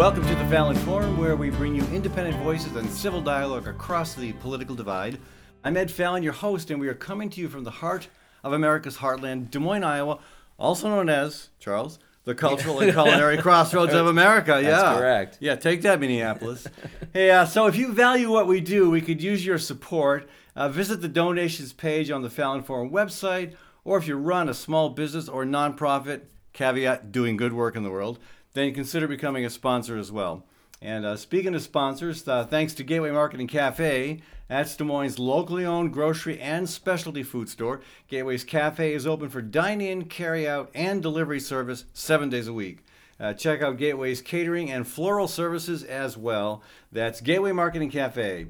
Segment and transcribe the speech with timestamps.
[0.00, 4.14] Welcome to the Fallon Forum, where we bring you independent voices and civil dialogue across
[4.14, 5.18] the political divide.
[5.62, 8.08] I'm Ed Fallon, your host, and we are coming to you from the heart
[8.42, 10.18] of America's heartland, Des Moines, Iowa,
[10.58, 14.58] also known as, Charles, the cultural and culinary crossroads of America.
[14.62, 15.38] Yeah, That's correct.
[15.38, 16.66] Yeah, take that, Minneapolis.
[17.12, 20.30] hey, uh, so if you value what we do, we could use your support.
[20.56, 24.54] Uh, visit the donations page on the Fallon Forum website, or if you run a
[24.54, 26.22] small business or nonprofit,
[26.54, 28.18] caveat doing good work in the world,
[28.52, 30.44] then consider becoming a sponsor as well.
[30.82, 35.18] And uh, speaking of sponsors, uh, thanks to Gateway Market and Cafe, that's Des Moines'
[35.18, 37.80] locally owned grocery and specialty food store.
[38.08, 42.52] Gateway's Cafe is open for dine in, carry out, and delivery service seven days a
[42.52, 42.78] week.
[43.20, 46.62] Uh, check out Gateway's catering and floral services as well.
[46.90, 48.46] That's Gateway Market and Cafe.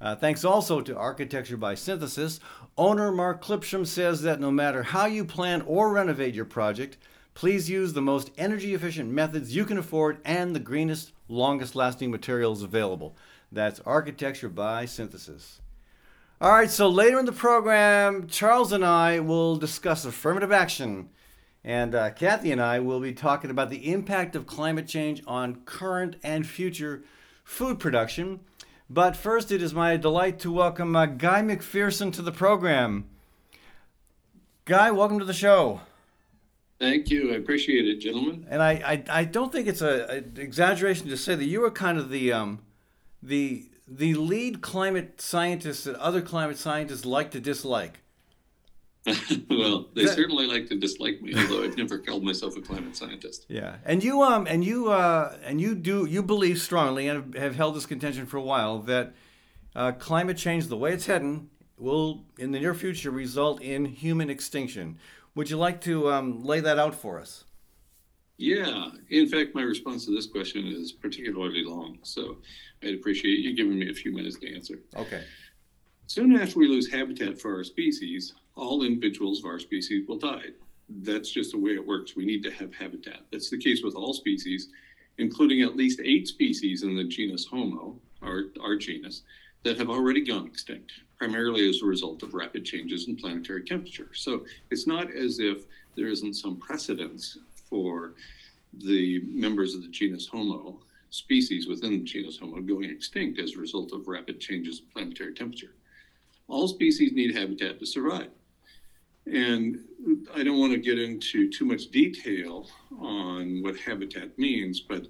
[0.00, 2.40] Uh, thanks also to Architecture by Synthesis.
[2.76, 6.98] Owner Mark Clipsham says that no matter how you plan or renovate your project,
[7.40, 12.10] please use the most energy efficient methods you can afford and the greenest, longest lasting
[12.10, 13.16] materials available.
[13.50, 15.62] That's Architecture by Synthesis.
[16.38, 21.08] All right, so later in the program, Charles and I will discuss affirmative action.
[21.64, 25.62] And uh, Kathy and I will be talking about the impact of climate change on
[25.64, 27.04] current and future
[27.42, 28.40] food production.
[28.90, 33.06] But first, it is my delight to welcome uh, Guy McPherson to the program.
[34.66, 35.80] Guy, welcome to the show.
[36.80, 37.32] Thank you.
[37.32, 38.46] I appreciate it, gentlemen.
[38.48, 38.70] And I,
[39.10, 42.08] I, I don't think it's a, an exaggeration to say that you are kind of
[42.08, 42.60] the um,
[43.22, 48.00] the the lead climate scientist that other climate scientists like to dislike.
[49.50, 52.96] well, they That- certainly like to dislike me, although I've never called myself a climate
[52.96, 53.44] scientist.
[53.48, 57.56] Yeah, and you um and you uh and you do you believe strongly and have
[57.56, 59.12] held this contention for a while that
[59.76, 64.28] uh, climate change, the way it's heading, will in the near future result in human
[64.30, 64.98] extinction.
[65.34, 67.44] Would you like to um, lay that out for us?
[68.36, 68.90] Yeah.
[69.10, 72.38] In fact, my response to this question is particularly long, so
[72.82, 74.80] I'd appreciate you giving me a few minutes to answer.
[74.96, 75.24] Okay.
[76.06, 80.46] Soon after we lose habitat for our species, all individuals of our species will die.
[80.88, 82.16] That's just the way it works.
[82.16, 83.20] We need to have habitat.
[83.30, 84.70] That's the case with all species,
[85.18, 89.22] including at least eight species in the genus Homo, our, our genus,
[89.62, 94.08] that have already gone extinct, primarily as a result of rapid changes in planetary temperature.
[94.14, 97.36] So it's not as if there isn't some precedence
[97.68, 98.14] for
[98.72, 100.80] the members of the genus Homo
[101.10, 105.34] species within the genus Homo going extinct as a result of rapid changes in planetary
[105.34, 105.74] temperature.
[106.48, 108.30] All species need habitat to survive.
[109.26, 109.80] And
[110.34, 112.66] I don't want to get into too much detail
[112.98, 115.06] on what habitat means, but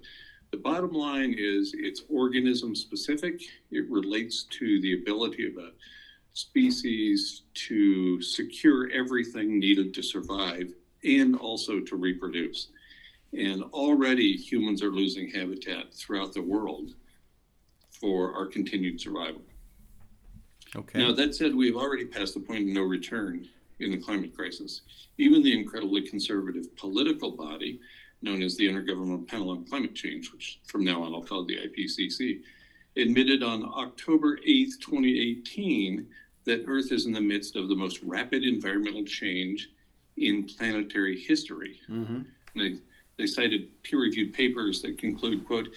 [0.50, 3.40] the bottom line is it's organism specific.
[3.70, 5.70] It relates to the ability of a
[6.32, 10.72] species to secure everything needed to survive
[11.04, 12.68] and also to reproduce.
[13.32, 16.94] And already humans are losing habitat throughout the world
[18.00, 19.42] for our continued survival.
[20.76, 20.98] Okay.
[20.98, 23.48] Now, that said, we've already passed the point of no return
[23.80, 24.82] in the climate crisis.
[25.18, 27.80] Even the incredibly conservative political body
[28.22, 31.56] known as the Intergovernmental Panel on Climate Change, which from now on I'll call the
[31.56, 32.40] IPCC,
[33.00, 36.06] admitted on October 8th, 2018,
[36.44, 39.70] that Earth is in the midst of the most rapid environmental change
[40.16, 41.80] in planetary history.
[41.88, 42.20] mm-hmm.
[42.56, 42.78] They,
[43.16, 45.68] they cited peer-reviewed papers that conclude, quote,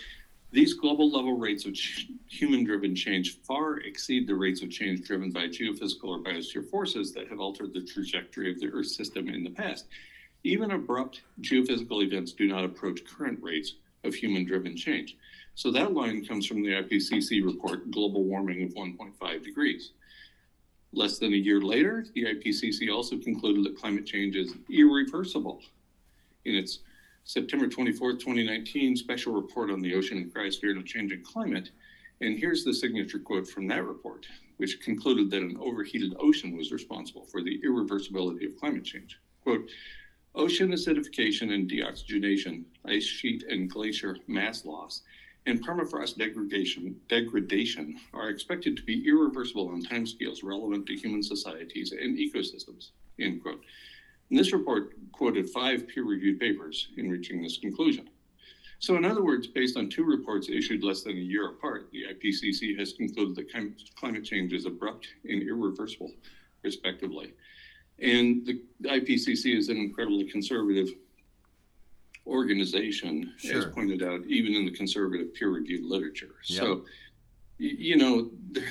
[0.51, 5.31] these global level rates of ch- human-driven change far exceed the rates of change driven
[5.31, 9.43] by geophysical or biosphere forces that have altered the trajectory of the Earth system in
[9.43, 9.85] the past.
[10.43, 15.17] Even abrupt geophysical events do not approach current rates of human-driven change.
[15.55, 19.91] So that line comes from the IPCC report, Global Warming of 1.5 degrees.
[20.91, 25.61] Less than a year later, the IPCC also concluded that climate change is irreversible
[26.45, 26.79] in its
[27.23, 31.69] September 24th, 2019 special report on the ocean and cryosphere and a changing climate.
[32.21, 34.25] And here's the signature quote from that report,
[34.57, 39.19] which concluded that an overheated ocean was responsible for the irreversibility of climate change.
[39.43, 39.69] Quote,
[40.35, 45.01] ocean acidification and deoxygenation, ice sheet and glacier mass loss,
[45.45, 51.91] and permafrost degradation, degradation are expected to be irreversible on timescales relevant to human societies
[51.91, 53.63] and ecosystems, end quote.
[54.29, 58.09] And this report quoted five peer reviewed papers in reaching this conclusion.
[58.79, 62.03] So, in other words, based on two reports issued less than a year apart, the
[62.13, 63.49] IPCC has concluded that
[63.95, 66.11] climate change is abrupt and irreversible,
[66.63, 67.33] respectively.
[67.99, 70.89] And the IPCC is an incredibly conservative
[72.25, 73.69] organization, as Sure.
[73.71, 76.35] pointed out, even in the conservative peer reviewed literature.
[76.47, 76.59] Yep.
[76.59, 76.85] So,
[77.57, 78.31] you know,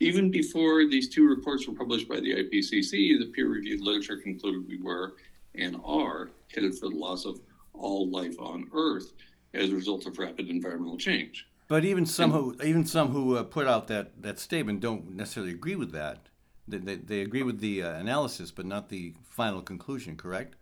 [0.00, 4.66] even before these two reports were published by the IPCC, the peer reviewed literature concluded
[4.66, 5.14] we were
[5.54, 7.40] and are headed for the loss of
[7.72, 9.12] all life on Earth
[9.54, 11.46] as a result of rapid environmental change.
[11.68, 15.52] But even some who even some who uh, put out that, that statement don't necessarily
[15.52, 16.28] agree with that.
[16.66, 20.16] They, they, they agree with the uh, analysis, but not the final conclusion.
[20.16, 20.56] Correct?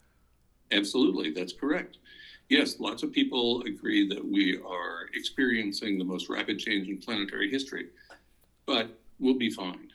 [0.77, 1.99] Absolutely, that's correct.
[2.49, 7.51] Yes, lots of people agree that we are experiencing the most rapid change in planetary
[7.51, 7.89] history,
[8.67, 9.91] but we'll be fine.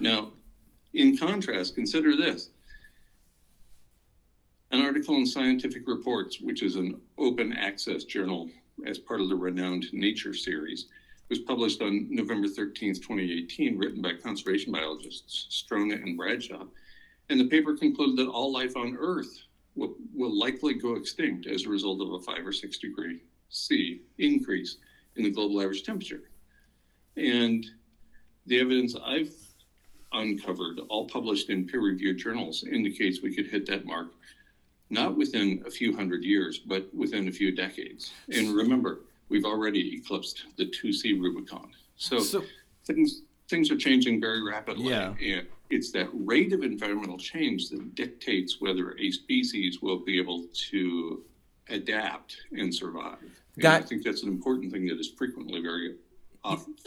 [0.00, 0.30] Now,
[0.94, 2.50] in contrast, consider this.
[4.70, 8.48] An article in Scientific Reports, which is an open access journal
[8.86, 10.86] as part of the renowned Nature series,
[11.28, 16.64] was published on November 13th, 2018, written by conservation biologists Strona and Bradshaw.
[17.28, 19.42] And the paper concluded that all life on Earth
[19.76, 24.00] will, will likely go extinct as a result of a five or six degree C
[24.18, 24.78] increase
[25.16, 26.22] in the global average temperature.
[27.16, 27.64] And
[28.46, 29.32] the evidence I've
[30.12, 34.08] uncovered, all published in peer reviewed journals, indicates we could hit that mark
[34.88, 38.12] not within a few hundred years, but within a few decades.
[38.32, 41.72] And remember, we've already eclipsed the 2C Rubicon.
[41.96, 42.44] So, So-
[42.84, 44.88] things things are changing very rapidly.
[44.90, 45.14] Yeah.
[45.22, 50.46] And it's that rate of environmental change that dictates whether a species will be able
[50.70, 51.24] to
[51.68, 53.18] adapt and survive.
[53.56, 55.96] And I think that's an important thing that is frequently very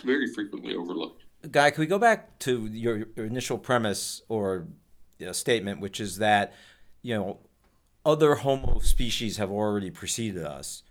[0.03, 1.23] very frequently overlooked.
[1.51, 4.67] Guy, can we go back to your, your initial premise or
[5.17, 6.53] you know, statement, which is that
[7.01, 7.39] you know
[8.05, 10.83] other Homo species have already preceded us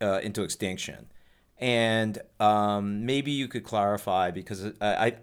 [0.00, 1.06] uh, into extinction,
[1.58, 5.16] and um, maybe you could clarify because I, I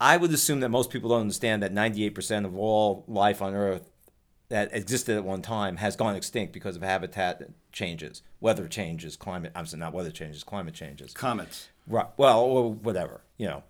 [0.00, 3.90] I would assume that most people don't understand that 98% of all life on Earth
[4.48, 9.52] that existed at one time has gone extinct because of habitat changes, weather changes, climate.
[9.54, 11.12] I'm sorry, not weather changes, climate changes.
[11.12, 11.68] Comets.
[11.86, 12.06] Right.
[12.16, 13.62] Well, or whatever, you know,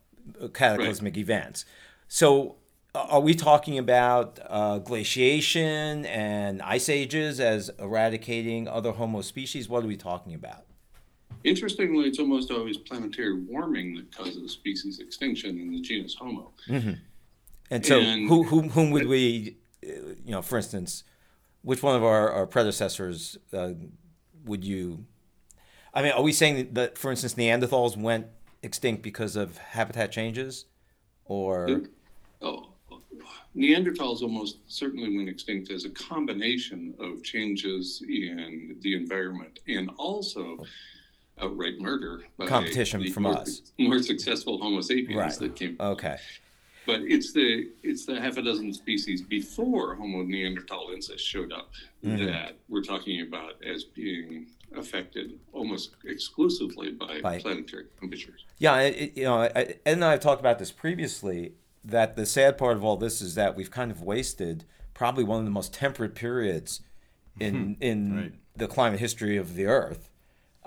[0.53, 1.65] cataclysmic events.
[2.09, 2.57] So,
[2.95, 9.69] uh, are we talking about uh, glaciation and ice ages as eradicating other Homo species?
[9.69, 10.66] What are we talking about?
[11.45, 16.53] Interestingly, it's almost always planetary warming that causes species extinction in the genus Homo.
[16.69, 21.05] And so, And- who, who, whom would we, you know, for instance,
[21.63, 23.73] which one of our, our predecessors uh,
[24.45, 25.05] would you?
[25.93, 28.27] I mean, are we saying that, for instance, Neanderthals went
[28.63, 30.67] extinct because of habitat changes,
[31.25, 31.83] or
[32.43, 32.69] Oh,
[33.57, 40.59] Neanderthals almost certainly went extinct as a combination of changes in the environment and also
[41.41, 43.63] outright murder by Competition the from more, us.
[43.79, 45.33] more successful Homo sapiens Right.
[45.39, 45.77] that came.
[45.81, 46.17] okay?
[46.87, 51.71] But it's the it's the half a dozen species before Homo neanderthalensis showed up
[52.05, 52.27] Mm-hmm.
[52.27, 54.47] that we're talking about as being
[54.77, 58.45] affected almost exclusively by, By- planetary temperatures.
[58.59, 61.53] Yeah, it, it- you know, I, Ed and I have talked about this previously.
[61.85, 65.39] That the sad part of all this is that we've kind of wasted probably one
[65.39, 66.81] of the most temperate periods
[67.41, 68.33] in in Right.
[68.57, 70.11] the climate history of the Earth.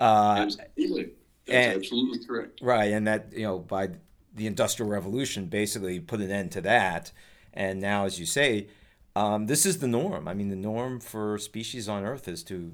[0.00, 1.10] Uh, Absolutely,
[1.46, 2.60] that's and- absolutely correct.
[2.62, 3.90] right, and that you know by
[4.34, 7.12] the Industrial Revolution basically put an end to that,
[7.52, 8.68] and now, as you say,
[9.14, 10.26] um, this is the norm.
[10.26, 12.72] I mean, the norm for species on Earth is to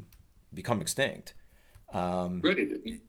[0.55, 1.35] become extinct.
[1.93, 2.59] Um, Right.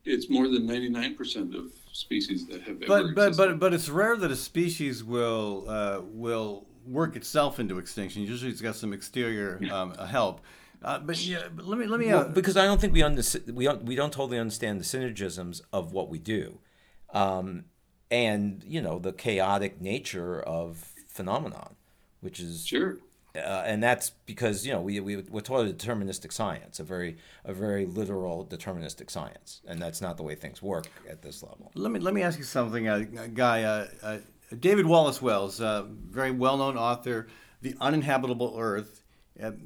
[0.06, 4.16] It's more than 99% of species that have ever But but but but it's rare
[4.16, 8.22] that a species will uh, will work itself into extinction.
[8.24, 10.42] Usually, it's got some exterior um, help.
[10.84, 12.08] Uh, but yeah, but let me let me.
[12.08, 14.86] Well, Uh, because I don't think we under, we don't, we don't totally understand the
[14.86, 16.60] synergisms of what we do,
[17.14, 17.66] um,
[18.12, 21.76] and you know the chaotic nature of phenomenon,
[22.22, 22.98] which is sure.
[23.36, 27.18] uh, and that's because you know we, we we're taught a deterministic science, a very
[27.44, 31.72] a very literal deterministic science, and that's not the way things work at this level.
[31.74, 33.04] Let me let me ask you something, uh,
[33.34, 33.64] guy.
[33.64, 34.18] Uh, uh,
[34.60, 37.28] David Wallace Wells, uh, very well-known author,
[37.62, 39.04] "The Uninhabitable Earth,"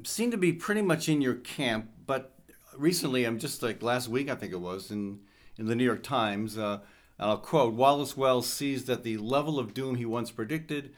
[0.04, 1.90] seemed to be pretty much in your camp.
[2.06, 2.34] But
[2.76, 5.20] recently, I'm just like last week, I think it was in
[5.58, 6.58] in the New York Times.
[6.58, 6.80] Uh,
[7.18, 10.92] I'll quote: Wallace Wells sees that the level of doom he once predicted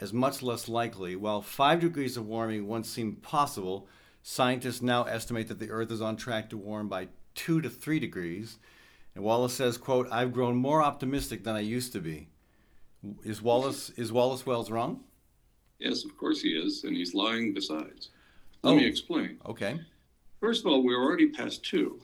[0.00, 1.16] as much less likely.
[1.16, 3.88] While five degrees of warming once seemed possible,
[4.22, 7.98] scientists now estimate that the Earth is on track to warm by two to three
[7.98, 8.58] degrees.
[9.14, 12.28] And Wallace says, quote, I've grown more optimistic than I used to be.
[13.22, 15.04] Is Wallace is Wallace Wells wrong?
[15.78, 18.10] Yes, of course he is, and he's lying besides.
[18.62, 18.76] Let oh.
[18.76, 18.88] me Oh.
[18.88, 19.38] explain.
[19.46, 19.80] Okay.
[20.40, 22.00] First of all, we're already past two.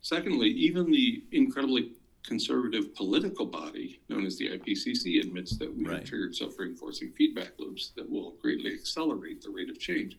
[0.00, 5.98] Secondly, even the incredibly conservative political body known as the IPCC admits that we Right.
[6.00, 10.16] have triggered self-reinforcing feedback loops that will greatly accelerate the rate of change.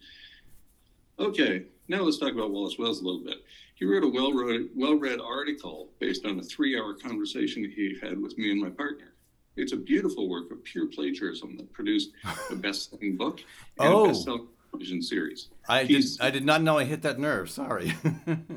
[1.20, 3.44] Okay, now let's talk about Wallace Wells a little bit.
[3.76, 8.52] He wrote a well-read, well-read article based on a three-hour conversation he had with me
[8.52, 9.14] and my partner.
[9.60, 12.12] It's a beautiful work of pure plagiarism that produced
[12.50, 13.42] a best-selling book
[13.80, 14.06] and Oh.
[14.06, 15.50] a best-selling television series.
[15.68, 17.50] I did, I did not know I hit that nerve.
[17.50, 17.94] Sorry.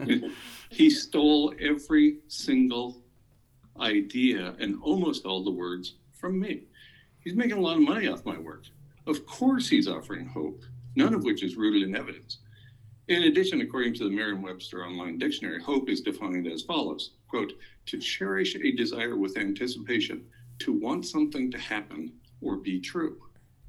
[0.71, 3.03] he stole every single
[3.81, 6.63] idea and almost all the words from me.
[7.21, 8.65] He's making a lot of money off my work.
[9.07, 10.63] Of course, he's offering hope,
[10.95, 12.39] none of which is rooted in evidence.
[13.09, 17.53] In addition, according to the Merriam-Webster Online Dictionary, hope is defined as follows: "quote
[17.87, 20.25] To cherish a desire with anticipation,
[20.61, 23.23] to want something to happen or be true."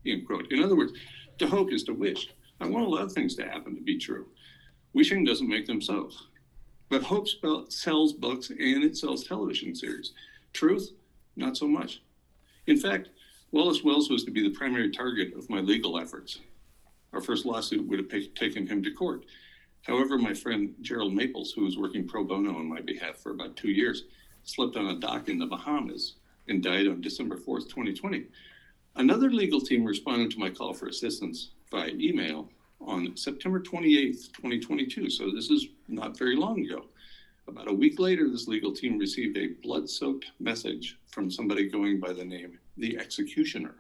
[0.06, 0.52] End quote.
[0.52, 0.94] In other words,
[1.40, 2.30] to hope is to wish.
[2.60, 4.28] I want a lot of things to happen to be true.
[4.94, 6.12] Wishing doesn't make them so.
[6.90, 7.28] But Hope
[7.70, 10.13] sells books and it sells television series.
[10.54, 10.92] Truth,
[11.36, 12.02] not so much.
[12.68, 13.10] In fact,
[13.52, 16.40] Wallace Wells was to be the primary target of my legal efforts.
[17.12, 19.25] Our first lawsuit would have taken him to court.
[19.82, 23.56] However, my friend Gerald Maples, who was working pro bono on my behalf for about
[23.56, 24.06] two years,
[24.44, 26.16] slept on a dock in the Bahamas
[26.48, 28.26] and died on December 4th, 2020.
[28.96, 32.50] Another legal team responded to my call for assistance via email
[32.82, 35.10] on September 28th, 2022.
[35.10, 36.86] So this is not very long ago.
[37.48, 42.00] About a week later, this legal team received a blood soaked message from somebody going
[42.00, 43.76] by the name The Executioner.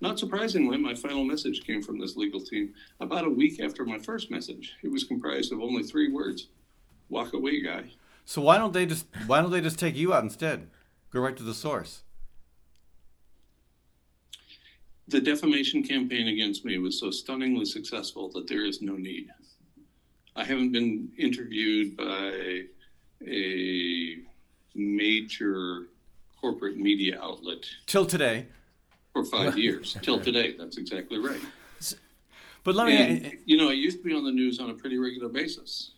[0.00, 3.98] Not surprisingly, my final message came from this legal team about a week after my
[3.98, 4.74] first message.
[4.82, 6.48] It was comprised of only three words
[7.10, 7.84] Walk away, guy.
[8.26, 10.68] so why don't they just why don't they just take you out instead?
[11.10, 12.02] Go right to the source.
[15.08, 19.28] The defamation campaign against me was so stunningly successful that there is no need.
[20.36, 22.64] I haven't been interviewed by
[23.26, 24.16] a
[24.74, 25.88] major
[26.40, 28.46] corporate media outlet Till today.
[29.12, 30.54] for five years, till today.
[30.56, 31.40] That's exactly right.
[32.64, 34.74] But let me And, you know, I used to be on the news on a
[34.74, 35.92] pretty regular basis.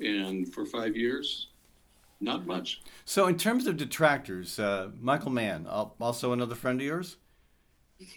[0.00, 1.48] And for five years,
[2.20, 2.82] not much.
[3.04, 7.16] So, in terms of detractors, uh, Michael Mann, also another friend of yours.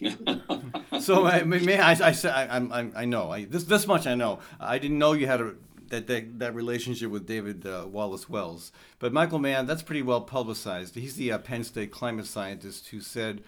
[1.00, 4.14] So, I mean, I, I, say- I, I'm- I know I, this this much I
[4.14, 4.40] know.
[4.58, 5.54] I didn't know you had a
[5.90, 10.20] that that, that relationship with David uh, Wallace Wells, but Michael Mann, that's pretty well
[10.22, 10.96] publicized.
[10.96, 13.42] He's the uh, Penn State climate scientist who said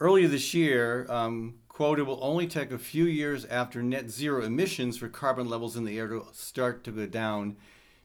[0.00, 4.42] earlier this year, um, quote, it will only take a few years after net zero
[4.44, 7.56] emissions for carbon levels in the air to start to go down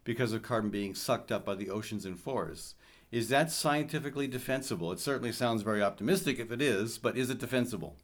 [0.09, 2.73] because of carbon being sucked up by the oceans and forests.
[3.11, 4.91] Is that scientifically defensible?
[4.91, 7.95] It certainly sounds very optimistic if it is, but is it defensible?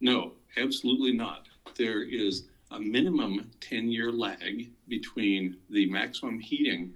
[0.00, 1.46] No, absolutely not.
[1.76, 6.94] There is a minimum 10 year lag between the maximum heating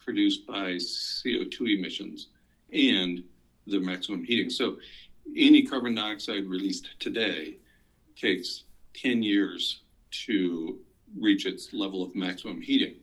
[0.00, 2.30] produced by CO2 emissions
[2.72, 3.22] and
[3.68, 4.50] the maximum heating.
[4.50, 4.78] So,
[5.36, 7.58] any carbon dioxide released today
[8.16, 9.82] takes 10 years
[10.26, 10.80] to
[11.16, 12.96] reach its level of maximum heating.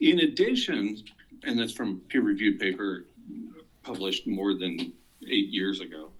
[0.00, 1.02] In addition,
[1.44, 3.06] and that's from a peer reviewed paper
[3.82, 4.92] published more than
[5.28, 6.10] eight years ago.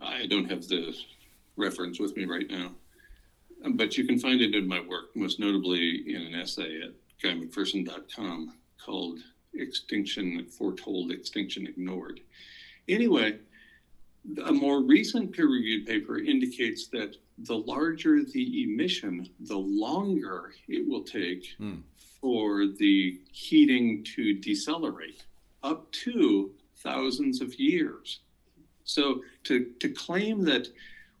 [0.00, 0.94] I don't have the
[1.56, 2.72] reference with me right now,
[3.74, 8.54] but you can find it in my work, most notably in an essay at guymcpherson.com
[8.84, 9.20] called
[9.54, 12.20] Extinction Foretold, Extinction Ignored.
[12.88, 13.38] Anyway,
[14.46, 20.86] a more recent peer reviewed paper indicates that the larger the emission, the longer it
[20.88, 21.74] will take Hmm.
[22.20, 25.24] for the heating to decelerate,
[25.62, 28.20] up to thousands of years.
[28.84, 30.68] So to, to claim that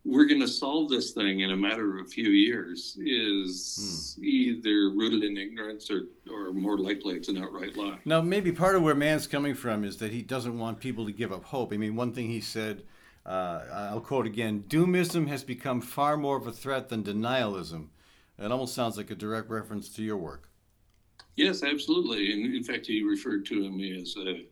[0.06, 4.90] we're going to solve this thing in a matter of a few years is either
[4.90, 7.98] rooted in ignorance or, or more likely it's an outright lie.
[8.04, 11.12] Now, maybe part of where Mann's coming from is that he doesn't want people to
[11.12, 11.72] give up hope.
[11.72, 12.82] I mean, one thing he said,
[13.26, 17.88] uh, I'll quote again doomism has become far more of a threat than denialism.
[18.38, 20.48] It almost sounds like a direct reference to your work.
[21.36, 22.32] Yes, absolutely.
[22.32, 24.46] And in fact, he referred to me as a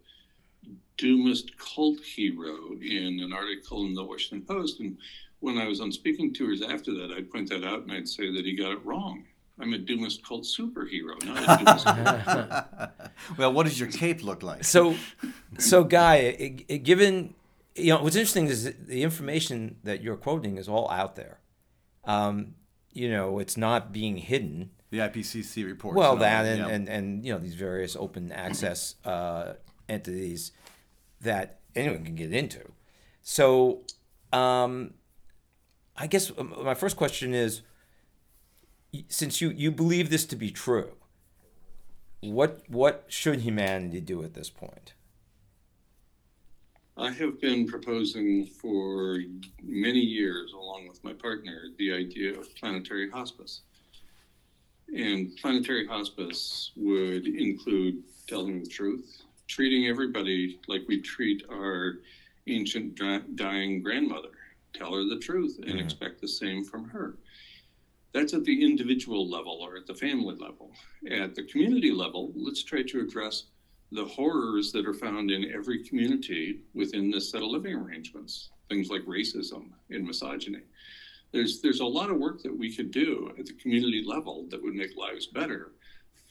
[0.99, 4.81] doomist cult hero in an article in the Washington Post.
[4.81, 4.97] And
[5.41, 8.33] when I was on speaking tours after that, I'd point that out and I'd say
[8.33, 9.25] that he got it wrong.
[9.61, 12.91] I'm a doomist cult superhero, not a doomist cult.
[13.39, 14.65] well, what does your cape look like?
[14.65, 14.97] So,
[15.59, 17.35] so Guy, it, it, given
[17.75, 21.41] you know what's interesting is the information that you're quoting is all out there.
[22.05, 22.55] Um,
[22.93, 24.71] you know, it's not being hidden.
[24.91, 25.97] The IPCC report.
[25.97, 29.55] Well, that and, and and you know these various open access uh,
[29.89, 30.53] entities
[31.23, 32.61] that anyone can get into.
[33.23, 33.83] So,
[34.33, 34.95] um,
[35.97, 37.63] I guess um, my first question is,
[39.09, 40.91] since you you believe this to be true,
[42.21, 44.93] what what should humanity do at this point?
[46.97, 49.19] I have been proposing for
[49.63, 53.63] many years, along with my partner, the idea of planetary hospice.
[54.95, 62.01] And planetary hospice would include telling the truth, treating everybody like we treat our
[62.47, 63.01] ancient
[63.37, 64.29] dying grandmother.
[64.75, 65.79] Tell her the truth and mm-hmm.
[65.79, 67.17] expect the same from her.
[68.13, 70.73] That's at the individual level or at the family level.
[71.11, 73.45] At the community level, let's try to address
[73.93, 78.89] the horrors that are found in every community within this set of living arrangements, things
[78.89, 80.63] like racism and misogyny.
[81.33, 84.63] There's, there's a lot of work that we could do at the community level that
[84.63, 85.73] would make lives better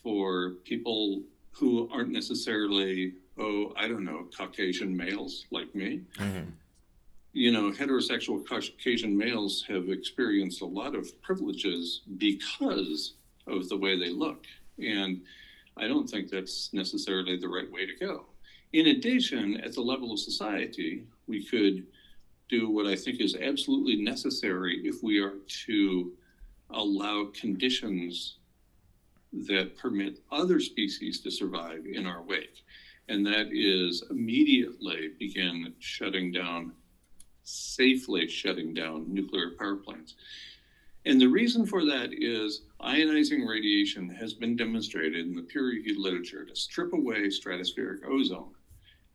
[0.02, 6.02] for people who aren't necessarily, oh, I don't know, Caucasian males like me.
[6.18, 6.50] Mm-hmm.
[7.34, 13.14] You know, heterosexual Caucasian males have experienced a lot of privileges because
[13.46, 14.46] of the way they look.
[14.78, 15.22] And
[15.76, 18.26] I don't think that's necessarily the right way to go.
[18.72, 21.86] In addition, at the level of society, we could
[22.48, 25.36] do what I think is absolutely necessary if we are
[25.66, 26.12] to
[26.70, 28.36] allow conditions
[29.32, 32.62] that permit other species to survive in our wake.
[33.08, 36.72] And that is immediately begin shutting down,
[37.42, 40.14] safely shutting down nuclear power plants.
[41.04, 45.98] And the reason for that is ionizing radiation has been demonstrated in the peer reviewed
[45.98, 48.54] literature to strip away stratospheric ozone.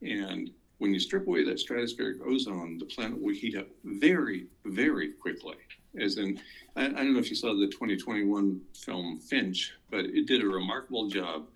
[0.02, 5.12] And when you strip away that stratospheric ozone, the planet will heat up very, very
[5.14, 5.56] quickly.
[6.00, 6.40] As in,
[6.76, 10.48] I, I don't know if you saw the 2021 film Finch, but it did a
[10.48, 11.48] remarkable job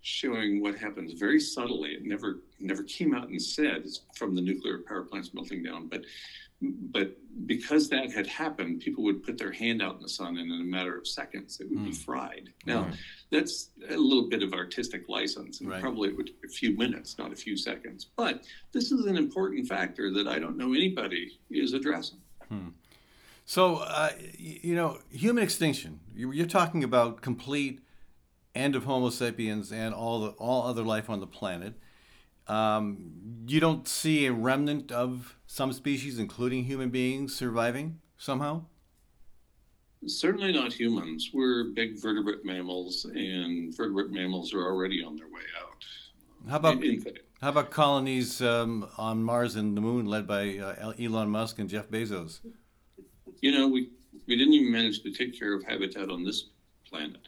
[0.00, 1.90] showing what happens very subtly.
[1.90, 3.84] It never never came out and said
[4.16, 6.02] from the nuclear power plants melting down, but
[6.60, 10.50] but because that had happened, people would put their hand out in the sun, and
[10.50, 11.86] in a matter of seconds, it would mm.
[11.86, 12.52] be fried.
[12.66, 12.94] Now, right.
[13.30, 15.80] that's a little bit of artistic license, and right.
[15.80, 18.06] probably it would take a few minutes, not a few seconds.
[18.16, 22.18] But this is an important factor that I don't know anybody is addressing.
[22.48, 22.68] Hmm.
[23.44, 26.00] So, uh, you know, human extinction.
[26.14, 27.80] You're talking about complete
[28.54, 31.74] end of Homo sapiens and all the all other life on the planet.
[32.46, 38.62] Um, you don't see a remnant of some species, including human beings, surviving somehow?
[40.06, 41.30] Certainly not humans.
[41.34, 45.84] We're big vertebrate mammals, and vertebrate mammals are already on their way out.
[46.48, 46.84] How about
[47.40, 51.68] how about colonies um, on Mars and the Moon, led by uh, Elon Musk and
[51.68, 52.40] Jeff Bezos?
[53.40, 53.90] You know, we
[54.26, 56.50] we didn't even manage to take care of habitat on this
[56.88, 57.26] planet,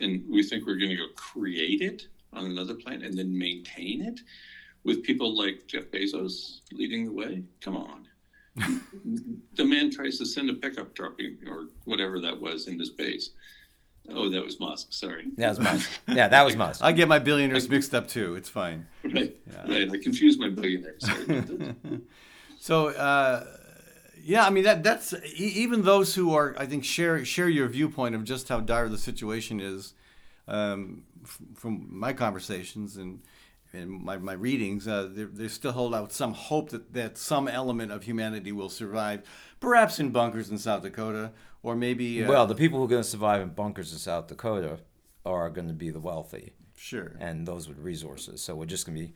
[0.00, 4.02] and we think we're going to go create it on another planet and then maintain
[4.02, 4.20] it
[4.84, 7.42] with people like Jeff Bezos leading the way.
[7.60, 8.06] Come on.
[9.54, 11.18] the man tries to send a pickup truck
[11.48, 13.30] or whatever that was into space.
[14.10, 14.88] Oh, that was Musk.
[14.92, 15.26] Sorry.
[15.36, 15.90] That was Musk.
[16.08, 16.80] Yeah, that was Musk.
[16.84, 18.34] I get my billionaires mixed up too.
[18.34, 18.86] It's fine.
[19.02, 19.34] Right.
[19.50, 19.72] Yeah.
[19.72, 19.90] Right.
[19.90, 21.04] I confuse my billionaires.
[22.60, 23.46] so, uh,
[24.22, 28.14] yeah, I mean that that's even those who are I think share share your viewpoint
[28.14, 29.94] of just how dire the situation is.
[30.46, 31.04] Um,
[31.54, 33.20] from my conversations and
[33.74, 37.48] in my, my readings, uh, they, they still hold out some hope that, that some
[37.48, 39.22] element of humanity will survive,
[39.60, 41.32] perhaps in bunkers in South Dakota,
[41.62, 42.24] or maybe.
[42.24, 44.78] Uh, well, the people who are going to survive in bunkers in South Dakota
[45.24, 46.52] are going to be the wealthy.
[46.76, 47.16] Sure.
[47.20, 48.42] And those with resources.
[48.42, 49.14] So we're just going to be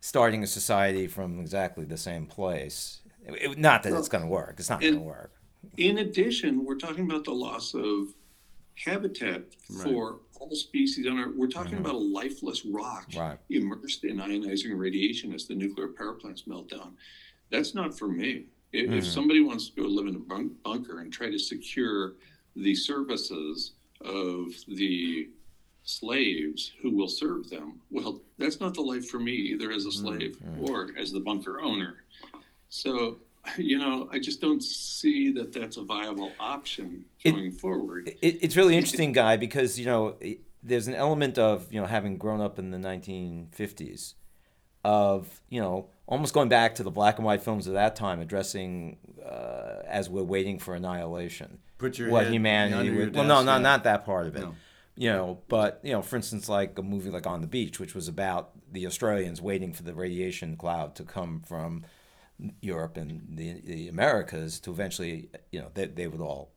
[0.00, 3.00] starting a society from exactly the same place.
[3.26, 4.56] It, it, not that well, it's going to work.
[4.58, 5.32] It's not going to work.
[5.76, 8.14] In addition, we're talking about the loss of
[8.76, 9.84] habitat right.
[9.84, 11.34] for all species on Earth.
[11.36, 11.82] We're talking mm-hmm.
[11.82, 13.38] about a lifeless rock right.
[13.50, 16.96] immersed in ionizing radiation as the nuclear power plants melt down.
[17.50, 18.46] That's not for me.
[18.72, 18.98] If, mm-hmm.
[18.98, 22.14] if somebody wants to go live in a bunk- bunker and try to secure
[22.56, 25.28] the services of the
[25.84, 29.92] slaves who will serve them, well, that's not the life for me either as a
[29.92, 30.70] slave mm-hmm.
[30.70, 32.04] or as the bunker owner.
[32.68, 33.18] So
[33.56, 38.08] you know, I just don't see that that's a viable option going it, forward.
[38.20, 40.16] It, it's really interesting, Guy, because you know,
[40.62, 44.14] there's an element of you know having grown up in the 1950s,
[44.84, 48.20] of you know almost going back to the black and white films of that time,
[48.20, 51.58] addressing uh, as we're waiting for annihilation.
[51.78, 53.14] Put your what humanity would.
[53.14, 54.40] Well, no, no, not that part of it.
[54.40, 54.54] No.
[54.96, 57.94] You know, but you know, for instance, like a movie like On the Beach, which
[57.94, 61.84] was about the Australians waiting for the radiation cloud to come from
[62.60, 66.50] Europe and the, the Americas to eventually, you know, they, they would all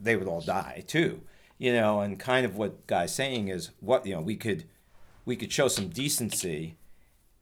[0.00, 1.22] they would all die too,
[1.58, 2.00] you know.
[2.00, 4.64] And kind of what Guy's saying is what you know we could
[5.24, 6.76] we could show some decency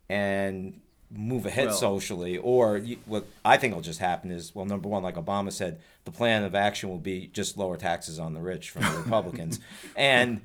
[0.09, 4.67] and move ahead well, socially, or you, what I think will just happen is well,
[4.67, 8.35] number one, like Obama said, the plan of action will be just lower taxes on
[8.35, 9.61] the rich from the Republicans,
[9.97, 10.41] and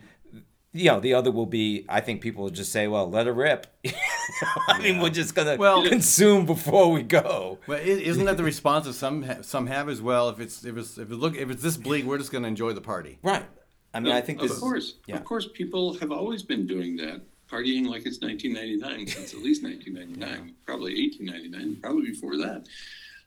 [0.75, 3.31] you know, the other will be, I think people will just say, well, let it
[3.31, 3.67] rip.
[4.67, 7.59] I mean, we're just going to well, consume before we go.
[7.65, 10.29] Well, isn't that the response that some some have as well?
[10.29, 12.49] If it's if it's if it look if it's this bleak, we're just going to
[12.49, 13.19] enjoy the party.
[13.23, 13.45] Right.
[13.93, 15.15] I mean, I think this of course, yeah.
[15.15, 19.63] of course, people have always been doing that, partying like it's 1999 since at least
[19.63, 22.67] 1999, probably 1899, probably before that.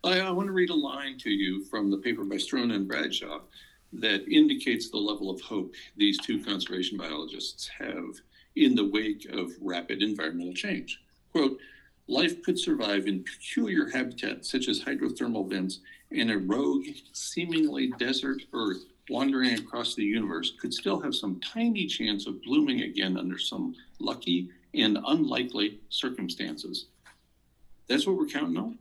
[0.04, 2.87] I, I want to read a line to you from the paper by Strona and
[2.87, 3.40] Bradshaw
[3.92, 8.20] that indicates the level of hope these two conservation biologists have
[8.57, 11.01] in the wake of rapid environmental change.
[11.33, 11.59] Quote,
[12.07, 18.42] life could survive in peculiar habitats such as hydrothermal vents, and a rogue, seemingly desert
[18.53, 23.38] Earth wandering across the universe could still have some tiny chance of blooming again under
[23.38, 26.87] some lucky and unlikely circumstances.
[27.88, 28.79] That's what we're counting on.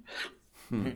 [0.70, 0.90] Hmm.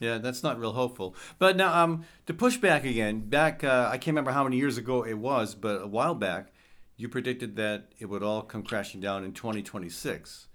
[0.00, 1.14] Yeah, that's not real hopeful.
[1.38, 4.78] But now, um, to push back again, back uh, I can't remember how many years
[4.78, 6.52] ago it was, but a while back,
[6.96, 10.48] you predicted that it would all come crashing down in 2026.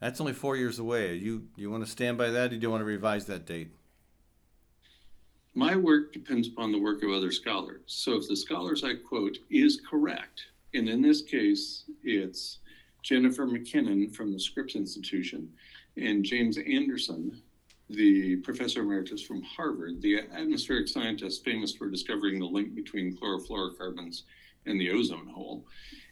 [0.00, 1.14] That's only four years away.
[1.14, 3.70] You you want to stand by that, or do you want to revise that date?
[5.54, 7.82] My work depends upon the work of other scholars.
[7.86, 12.58] So if the scholars I quote is correct, and in this case, it's
[13.02, 15.52] Jennifer MacKinnon from the Scripps Institution
[15.96, 17.42] and James Anderson,
[17.88, 24.22] the professor emeritus from Harvard, the atmospheric scientist famous for discovering the link between chlorofluorocarbons
[24.66, 25.66] and the ozone hole.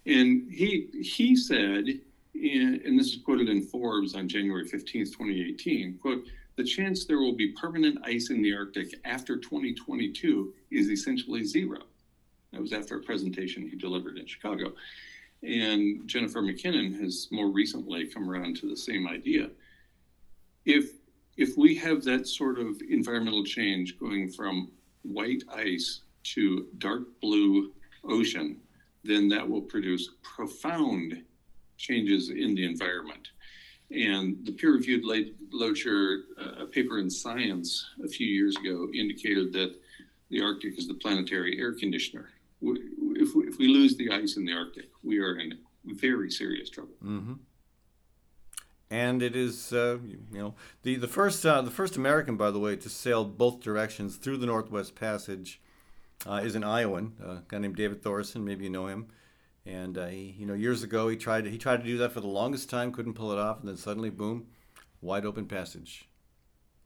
[0.06, 1.86] And he he said,
[2.34, 6.24] and this is quoted in Forbes on January 15th, 2018, quote,
[6.56, 11.78] the chance there will be permanent ice in the Arctic after 2022 is essentially zero.
[12.52, 14.72] That was after a presentation he delivered in Chicago.
[15.42, 19.50] And Jennifer MacKinnon has more recently come around to the same idea.
[20.66, 20.90] If
[21.36, 24.70] if we have that sort of environmental change going from
[25.02, 27.72] white ice to dark blue
[28.04, 28.56] ocean,
[29.04, 31.22] then that will produce profound
[31.76, 33.28] changes in the environment.
[33.90, 39.52] And the peer reviewed literature, uh, a paper in Science a few years ago, indicated
[39.54, 39.74] that
[40.30, 42.30] the Arctic is the planetary air conditioner.
[42.62, 46.70] If we, if we lose the ice in the Arctic, we are in very serious
[46.70, 46.94] trouble.
[47.02, 47.32] Mm-hmm.
[48.90, 49.98] And it is, uh,
[50.32, 53.60] you know, the the first uh, the first American, by the way, to sail both
[53.60, 55.60] directions through the Northwest Passage
[56.26, 58.44] uh, is an Iowan, a guy named David Thoreson.
[58.44, 59.06] Maybe you know him.
[59.64, 62.20] And uh, he, you know, years ago he tried he tried to do that for
[62.20, 64.46] the longest time, couldn't pull it off, and then suddenly, boom,
[65.00, 66.08] wide open passage.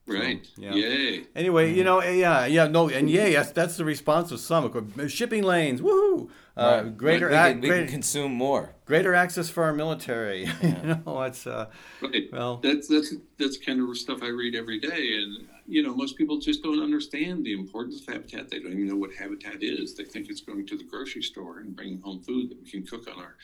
[0.07, 0.45] Right.
[0.45, 0.73] So, yeah.
[0.73, 1.23] Yay.
[1.35, 5.07] Anyway, you know, yeah, yeah, no, and yay, that's that's the response of some.
[5.07, 6.29] Shipping lanes, woohoo!
[6.55, 6.97] Uh, right.
[6.97, 8.75] Greater, we, can, we greater, can consume more.
[8.85, 10.47] Greater access for our military.
[10.61, 10.81] Yeah.
[10.81, 11.67] you know, it's uh,
[12.01, 12.29] right.
[12.31, 16.17] Well, that's that's that's kind of stuff I read every day, and you know, most
[16.17, 18.49] people just don't understand the importance of habitat.
[18.49, 19.95] They don't even know what habitat is.
[19.95, 22.85] They think it's going to the grocery store and bringing home food that we can
[22.85, 23.35] cook on our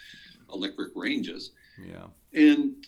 [0.53, 1.51] electric ranges.
[1.83, 2.07] Yeah.
[2.33, 2.85] And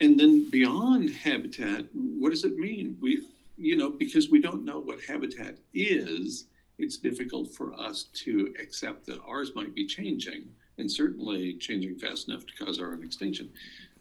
[0.00, 2.98] and then beyond habitat, what does it mean?
[3.00, 6.46] We, you know, because we don't know what habitat is,
[6.78, 10.44] it's difficult for us to accept that ours might be changing
[10.78, 13.48] and certainly changing fast enough to cause our own extinction.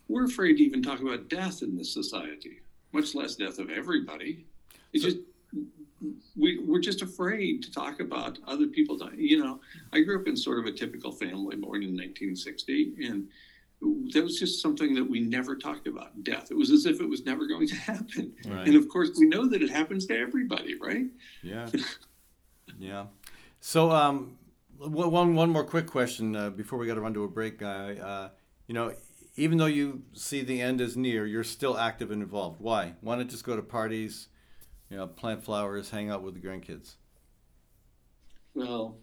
[0.10, 2.60] We're afraid to even talk about death in this society,
[2.91, 4.45] much less death of everybody.
[4.91, 5.21] It's so, just
[6.36, 9.15] we we're just afraid to talk about other people dying.
[9.17, 9.60] You know,
[9.93, 13.27] I grew up in sort of a typical family, born in 1960, and
[13.81, 16.49] that was just something that we never talked about death.
[16.51, 18.33] It was as if it was never going to happen.
[18.47, 18.67] Right.
[18.67, 21.05] and of course we know that it happens to everybody right?
[21.41, 21.69] Yeah.
[22.77, 23.05] Yeah.
[23.61, 24.38] So um
[24.77, 27.95] one one more quick question uh, before we got to run to a break guy.
[27.95, 28.29] Uh,
[28.67, 28.93] you know
[29.38, 32.59] even though you see the end is near you're still active and involved.
[32.59, 32.93] Why?
[33.01, 34.27] Why not just go to parties
[34.89, 36.95] you know plant flowers hang out with the grandkids?
[38.53, 38.97] Well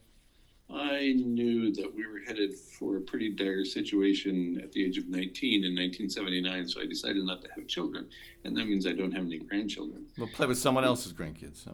[0.74, 5.06] I knew that we were headed for a pretty dire situation at the age of
[5.08, 8.06] 19 in 1979, so I decided not to have children,
[8.44, 10.06] and that means I don't have any grandchildren.
[10.16, 11.66] Well, play with someone else's grandkids.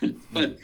[0.32, 0.58] but,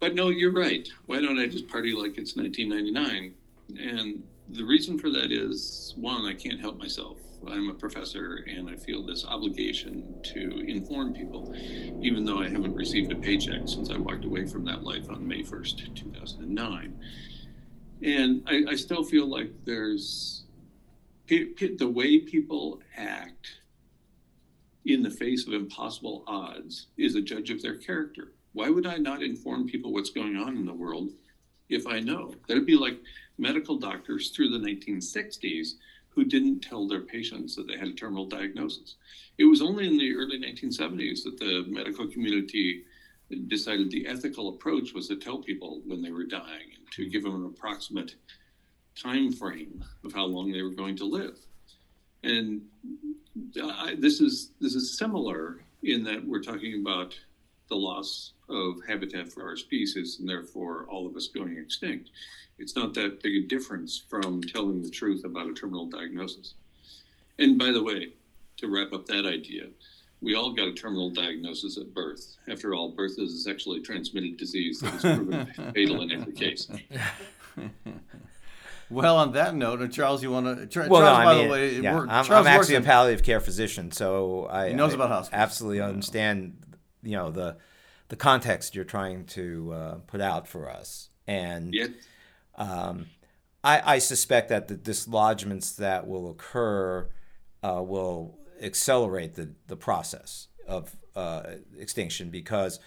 [0.00, 0.86] but no, you're right.
[1.06, 3.34] Why don't I just party like it's 1999?
[3.78, 7.16] And the reason for that is one, I can't help myself.
[7.48, 11.54] I'm a professor and I feel this obligation to inform people,
[12.00, 15.26] even though I haven't received a paycheck since I walked away from that life on
[15.26, 17.00] May 1st, 2009.
[18.02, 20.44] And I, I still feel like there's
[21.28, 23.60] the way people act
[24.84, 28.32] in the face of impossible odds is a judge of their character.
[28.52, 31.10] Why would I not inform people what's going on in the world
[31.68, 32.34] if I know?
[32.46, 33.00] That'd be like
[33.38, 35.74] medical doctors through the 1960s
[36.14, 38.96] who didn't tell their patients that they had a terminal diagnosis.
[39.38, 42.84] It was only in the early 1970s that the medical community
[43.48, 47.24] decided the ethical approach was to tell people when they were dying and to give
[47.24, 48.14] them an approximate
[48.94, 51.36] time frame of how long they were going to live.
[52.22, 52.62] And
[53.60, 57.18] uh, I, this is this is similar in that we're talking about
[57.68, 62.10] the loss of habitat for our species and therefore all of us going extinct.
[62.58, 66.54] It's not that big a difference from telling the truth about a terminal diagnosis.
[67.38, 68.10] And by the way,
[68.58, 69.64] to wrap up that idea,
[70.20, 72.36] we all got a terminal diagnosis at birth.
[72.48, 76.68] After all, birth is a sexually transmitted disease that is proven fatal in every case.
[78.90, 80.66] Well, on that note, and Charles, you want to?
[80.66, 82.80] Charles, Well, no, by I mean, the way, yeah, we're- I'm, I'm works actually a
[82.82, 85.40] palliative care physician, so I He knows I about hospitals.
[85.42, 86.56] Absolutely understand,
[87.04, 87.56] you know, the
[88.08, 91.90] the context you're trying to uh, put out for us, and Yet,
[92.56, 93.06] um,
[93.64, 97.08] I, I suspect that the dislodgements that will occur
[97.62, 101.42] uh, will accelerate the, the process of uh,
[101.78, 102.78] extinction because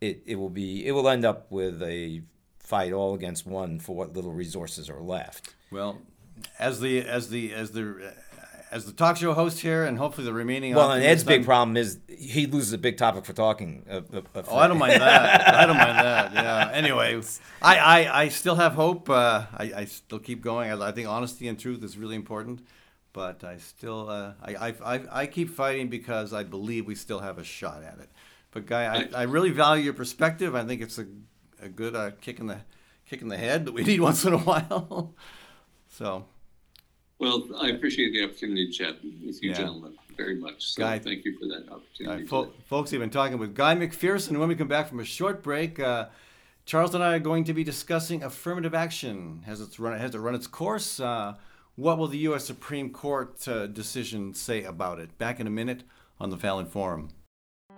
[0.00, 2.22] it, it will be it will end up with a
[2.58, 5.54] fight all against one for what little resources are left.
[5.72, 6.00] Well,
[6.58, 8.14] as the as the as the
[8.70, 10.74] as the talk show host here, and hopefully the remaining.
[10.74, 13.84] Well, and Ed's big problem is he loses a big topic for talking.
[13.88, 15.54] Of, of, of Oh, I don't mind that.
[15.54, 16.32] I don't mind that.
[16.40, 16.70] Yeah.
[16.72, 17.20] Anyway,
[17.60, 19.10] I, I, I still have hope.
[19.10, 20.70] Uh, I, I still keep going.
[20.70, 22.60] I, I think honesty and truth is really important.
[23.12, 27.18] But I still, uh, I, I, I, I keep fighting because I believe we still
[27.18, 28.08] have a shot at it.
[28.52, 30.54] But Guy, I, I really value your perspective.
[30.54, 31.06] I think it's a,
[31.60, 32.58] a good uh, kick in the
[33.08, 35.14] kick in the head that we need once in a while.
[35.88, 36.24] so,
[37.20, 39.56] well, I appreciate the opportunity to chat with you Yeah.
[39.56, 40.72] gentlemen very much.
[40.74, 42.26] So Guy- thank you for that opportunity.
[42.26, 42.56] fo- today.
[42.66, 44.38] folks, we've been talking with Guy McPherson.
[44.38, 46.06] When we come back from a short break, uh,
[46.66, 49.42] Charles and I are going to be discussing affirmative action.
[49.46, 51.00] Has it's run has it run its course?
[51.00, 51.34] Uh,
[51.76, 52.44] what will the U.S.
[52.44, 55.16] Supreme Court uh, decision say about it?
[55.18, 55.84] Back in a minute
[56.18, 57.08] on the Fallon Forum.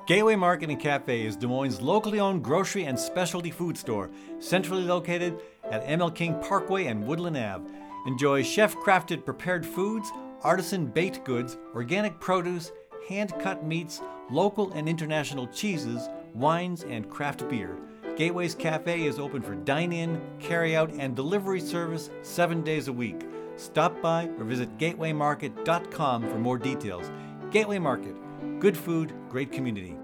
[0.09, 4.83] Gateway Market and Cafe is Des Moines' locally owned grocery and specialty food store, centrally
[4.83, 7.71] located at ML King Parkway and Woodland Ave.
[8.07, 10.11] Enjoy chef crafted prepared foods,
[10.43, 12.73] artisan baked goods, organic produce,
[13.09, 17.77] hand cut meats, local and international cheeses, wines, and craft beer.
[18.17, 22.93] Gateway's Cafe is open for dine in, carry out, and delivery service seven days a
[22.93, 23.23] week.
[23.57, 27.11] Stop by or visit gatewaymarket.com for more details.
[27.51, 28.17] Gateway Market,
[28.59, 29.97] good food, great community.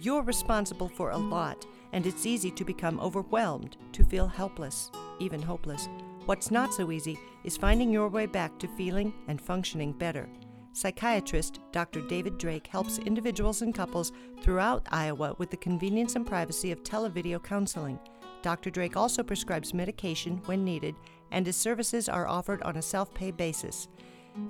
[0.00, 5.42] You're responsible for a lot, and it's easy to become overwhelmed, to feel helpless, even
[5.42, 5.88] hopeless.
[6.28, 10.28] What's not so easy is finding your way back to feeling and functioning better.
[10.74, 12.02] Psychiatrist Dr.
[12.02, 14.12] David Drake helps individuals and couples
[14.42, 17.98] throughout Iowa with the convenience and privacy of televideo counseling.
[18.42, 18.68] Dr.
[18.68, 20.96] Drake also prescribes medication when needed,
[21.30, 23.88] and his services are offered on a self pay basis.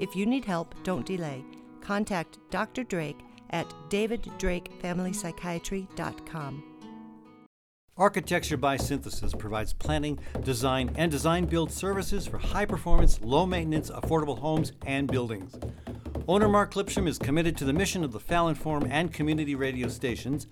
[0.01, 1.45] If you need help, don't delay.
[1.81, 2.83] Contact Dr.
[2.83, 6.78] Drake at daviddrakefamilypsychiatry.com.
[7.99, 13.91] Architecture by Synthesis provides planning, design, and design build services for high performance, low maintenance,
[13.91, 15.59] affordable homes and buildings.
[16.29, 19.89] Owner Mark Clipsham is committed to the mission of the Fallon Forum and community radio
[19.89, 20.47] stations.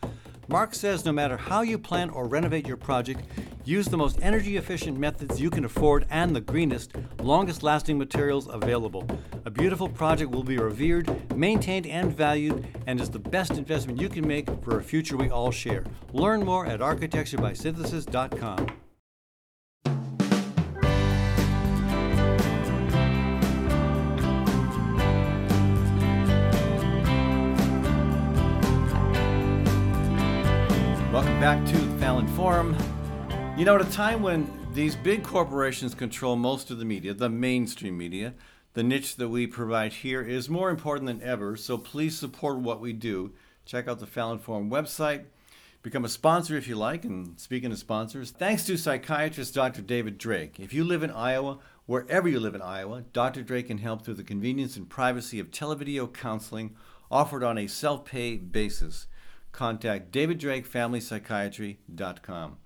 [0.48, 3.24] Mark says no matter how you plan or renovate your project,
[3.64, 8.46] use the most energy efficient methods you can afford and the greenest, longest lasting materials
[8.48, 9.04] available.
[9.44, 14.08] A beautiful project will be revered, maintained, and valued, and is the best investment you
[14.08, 15.84] can make for a future we all share.
[16.12, 18.85] Learn more at architecturebysynthesis.com.
[31.16, 32.76] Welcome back to the Fallon Forum.
[33.56, 37.30] You know, at a time when these big corporations control most of the media, the
[37.30, 38.34] mainstream media,
[38.74, 41.56] the niche that we provide here is more important than ever.
[41.56, 43.32] So please support what we do.
[43.64, 45.24] Check out the Fallon Forum website.
[45.82, 47.06] Become a sponsor if you like.
[47.06, 49.80] And speaking of sponsors, thanks to psychiatrist Dr.
[49.80, 50.60] David Drake.
[50.60, 53.42] If you live in Iowa, wherever you live in Iowa, Dr.
[53.42, 56.76] Drake can help through the convenience and privacy of televideo counseling
[57.10, 59.06] offered on a self pay basis.
[59.66, 62.56] Contact daviddrakefamilypsychiatry.com.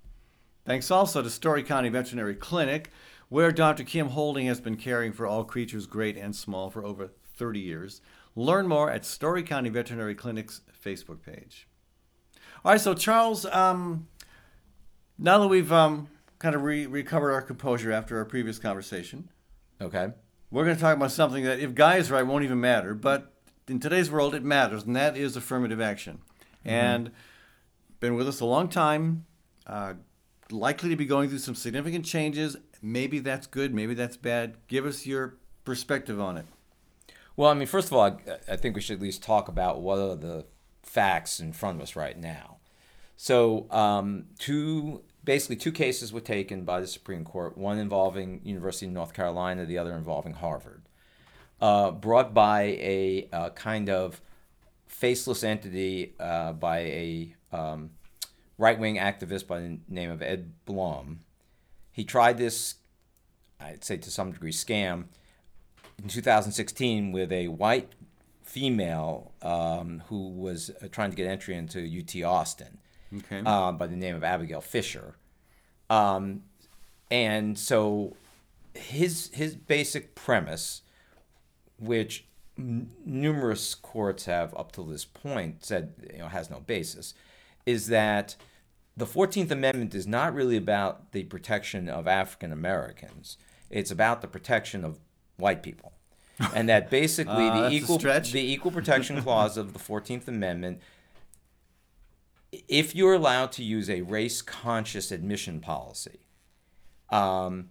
[0.66, 2.90] Thanks also to Story County Veterinary Clinic,
[3.28, 3.84] where Dr.
[3.84, 8.00] Kim Holding has been caring for all creatures great and small for over 30 years.
[8.34, 11.68] Learn more at Story County Veterinary Clinic's Facebook page.
[12.64, 14.08] All right, so Charles, um,
[15.16, 16.08] now that we've um,
[16.40, 19.30] kind of re- recovered our composure after our previous conversation,
[19.80, 20.08] Okay.
[20.50, 22.94] we're going to talk about something that, if Guy is right, won't even matter.
[22.94, 23.32] But
[23.68, 26.22] in today's world, it matters, and that is affirmative action.
[26.64, 27.10] And
[28.00, 29.26] been with us a long time,
[29.66, 29.94] uh,
[30.50, 32.56] likely to be going through some significant changes.
[32.82, 34.56] Maybe that's good, maybe that's bad.
[34.68, 36.46] Give us your perspective on it.
[37.36, 38.16] Well, I mean, first of all, I,
[38.52, 40.46] I think we should at least talk about what are the
[40.82, 42.56] facts in front of us right now.
[43.16, 47.56] So, um, two basically two cases were taken by the Supreme Court.
[47.56, 50.82] One involving University of North Carolina, the other involving Harvard.
[51.60, 54.22] Uh, brought by a uh, kind of
[55.00, 57.88] faceless entity uh, by a um,
[58.58, 61.20] right-wing activist by the name of Ed Blum.
[61.90, 62.74] He tried this,
[63.58, 65.04] I'd say to some degree, scam
[66.02, 67.88] in 2016 with a white
[68.42, 72.78] female um, who was uh, trying to get entry into UT Austin
[73.16, 73.38] Okay.
[73.40, 75.14] um, by the name of Abigail Fisher.
[75.88, 76.42] Um,
[77.10, 78.16] and so
[78.74, 80.82] his his basic premise,
[81.78, 82.26] which
[82.60, 87.14] n- numerous courts have up to this point said you know has no basis,
[87.66, 88.36] is that
[88.96, 93.36] the Fourteenth Amendment is not really about the protection of African Americans.
[93.70, 94.98] It's about the protection of
[95.36, 95.92] white people,
[96.54, 100.80] and that basically Uh, the equal the equal protection clause of the Fourteenth Amendment
[102.68, 106.20] if you're allowed to use a race conscious admission policy,
[107.10, 107.70] um,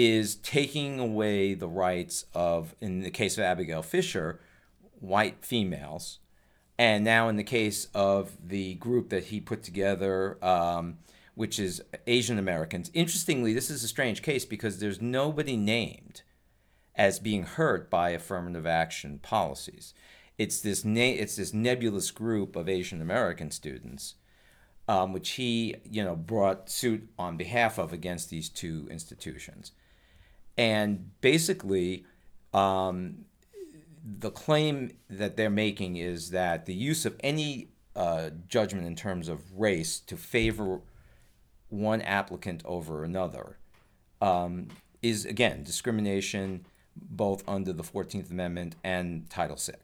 [0.00, 4.40] is taking away the rights of, in the case of Abigail Fisher,
[5.00, 6.18] white females,
[6.78, 10.98] and now in the case of the group that he put together, um,
[11.34, 12.90] which is Asian Americans.
[12.94, 16.22] Interestingly, this is a strange case because there's nobody named
[16.94, 19.94] as being hurt by affirmative action policies.
[20.38, 24.14] It's this na- it's this nebulous group of Asian American students,
[24.88, 29.72] um, which he you know brought suit on behalf of against these two institutions,
[30.56, 32.04] and basically.
[32.52, 33.24] Um,
[34.02, 39.28] the claim that they're making is that the use of any uh, judgment in terms
[39.28, 40.80] of race to favor
[41.68, 43.58] one applicant over another
[44.20, 44.68] um,
[45.02, 49.74] is again discrimination both under the 14th amendment and title VI.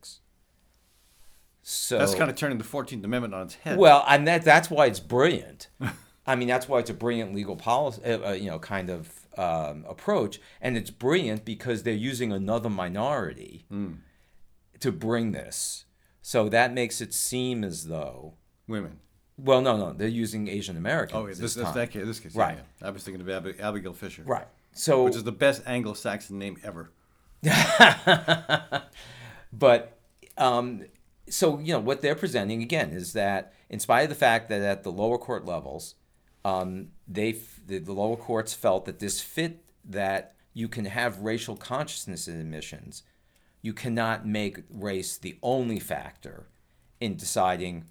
[1.62, 3.78] so That's kind of turning the Fourteenth Amendment on its head.
[3.78, 5.68] well, and that that's why it's brilliant.
[6.26, 9.25] I mean, that's why it's a brilliant legal policy, uh, uh, you know, kind of
[9.36, 13.66] um, approach, and it's brilliant because they're using another minority
[14.80, 15.84] to bring this.
[16.22, 18.34] So that makes it seem as though,
[18.66, 18.98] women.
[19.38, 21.16] well, no, no, they're using Asian Americans.
[21.22, 22.56] Oh, this, this this, that case, this case, Right.
[22.56, 22.88] Yeah, yeah.
[22.88, 24.46] I was thinking of Ab- Abigail Fisher, right.
[24.72, 26.90] So, which is the best Anglo-Saxon name ever.
[29.52, 29.98] but
[30.36, 30.84] um,
[31.28, 34.62] so you know what they're presenting again is that in spite of the fact that
[34.62, 35.94] at the lower court levels
[36.50, 36.68] um,
[37.16, 37.30] they
[37.66, 39.54] the, the lower courts felt that this fit
[39.84, 43.02] that you can have racial consciousness in admissions
[43.62, 46.46] you cannot make race the only factor
[47.00, 47.84] in deciding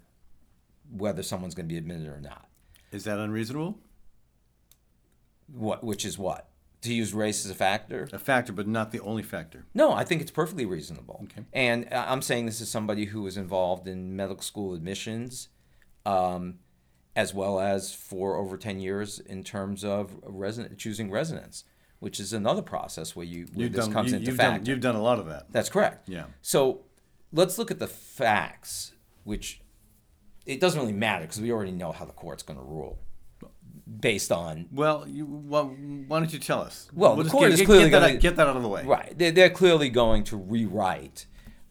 [0.90, 2.46] whether someone's going to be admitted or not
[2.92, 3.78] Is that unreasonable?
[5.52, 6.48] what which is what
[6.82, 9.64] to use race as a factor A factor, but not the only factor.
[9.74, 11.20] No, I think it's perfectly reasonable.
[11.24, 11.44] Okay.
[11.52, 15.48] And I- I'm saying this is somebody who was involved in medical school admissions,
[16.04, 16.58] um,
[17.16, 21.64] as well as for over 10 years in terms of resident choosing residence,
[21.98, 24.64] which is another process where you where You've this done, comes you, into have fact.
[24.64, 25.46] done, you've done a lot of that.
[25.50, 26.08] That's correct.
[26.08, 26.26] Yeah.
[26.42, 26.82] So
[27.32, 28.92] let's look at the facts,
[29.24, 29.60] which
[30.44, 32.98] it doesn't really matter because we already know how the court's going to rule
[34.00, 35.66] based on Well, you, well,
[36.08, 36.88] why don't you tell us?
[36.92, 38.68] Well, We'll the court get, is clearly get, that, gonna- get that out of the
[38.68, 38.84] way.
[38.84, 39.16] Right.
[39.16, 41.26] They're, they're clearly going to rewrite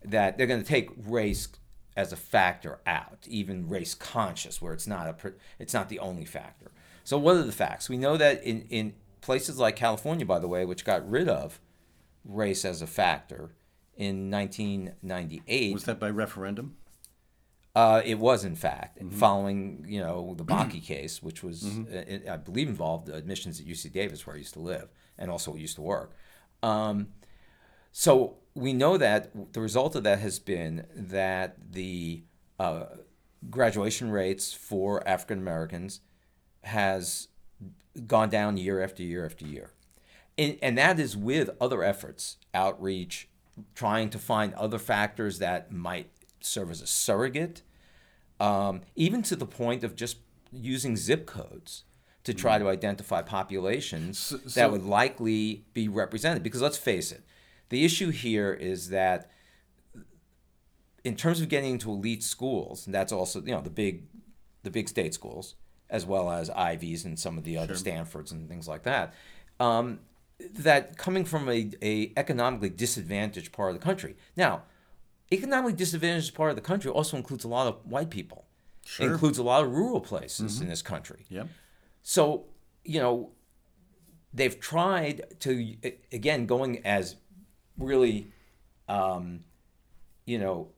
[0.05, 1.47] that they're going to take race
[1.95, 6.25] as a factor out, even race conscious, where it's not a it's not the only
[6.25, 6.71] factor.
[7.03, 7.87] So what are the facts?
[7.89, 11.59] We know that in, in places like California, by the way, which got rid of
[12.23, 13.51] race as a factor
[13.95, 16.75] in 1998, Was that by referendum?
[17.75, 19.09] uh, it was, in fact, Mm-hmm.
[19.17, 23.91] following you know the Bakke case, which was uh, I believe involved admissions at UC
[23.91, 26.13] Davis, where I used to live, and also used to work.
[26.63, 27.07] Um,
[27.91, 32.23] so we know that the result of that has been that the
[32.57, 32.85] uh,
[33.49, 35.99] graduation rates for African Americans
[36.63, 37.27] has
[38.07, 39.71] gone down year after year after year.
[40.37, 43.27] And, and that is with other efforts, outreach,
[43.73, 46.09] trying to find other factors that might
[46.41, 47.61] serve as a surrogate,
[48.39, 50.17] um, even to the point of just
[50.51, 51.83] using zip codes
[52.23, 56.41] to try to identify populations So- that would likely be represented.
[56.41, 57.23] Because let's face it,
[57.69, 59.31] the issue here is that
[61.03, 64.03] in terms of getting into elite schools, and that's also you know the big,
[64.63, 65.55] the big state schools,
[65.89, 69.13] as well as Ivies and some of the other Stanfords and things like that.
[69.59, 69.99] Um,
[70.39, 74.15] that coming from a, a economically disadvantaged part of the country.
[74.35, 74.63] Now,
[75.31, 78.45] economically disadvantaged part of the country also includes a lot of white people.
[78.85, 79.11] Sure.
[79.11, 81.25] Includes a lot of rural places in this country.
[81.29, 81.47] Yep.
[82.03, 82.45] So,
[82.83, 83.31] you know,
[84.31, 85.75] they've tried to,
[86.11, 87.15] again, going as
[87.77, 88.31] really,
[88.87, 89.41] um,
[90.25, 90.69] you know,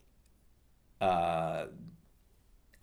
[1.01, 1.65] uh,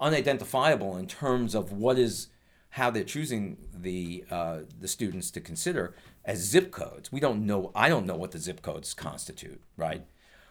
[0.00, 2.28] unidentifiable in terms of what is
[2.70, 5.94] how they're choosing the uh, the students to consider
[6.24, 7.12] as zip codes.
[7.12, 7.70] We don't know.
[7.74, 10.06] I don't know what the zip codes constitute, right?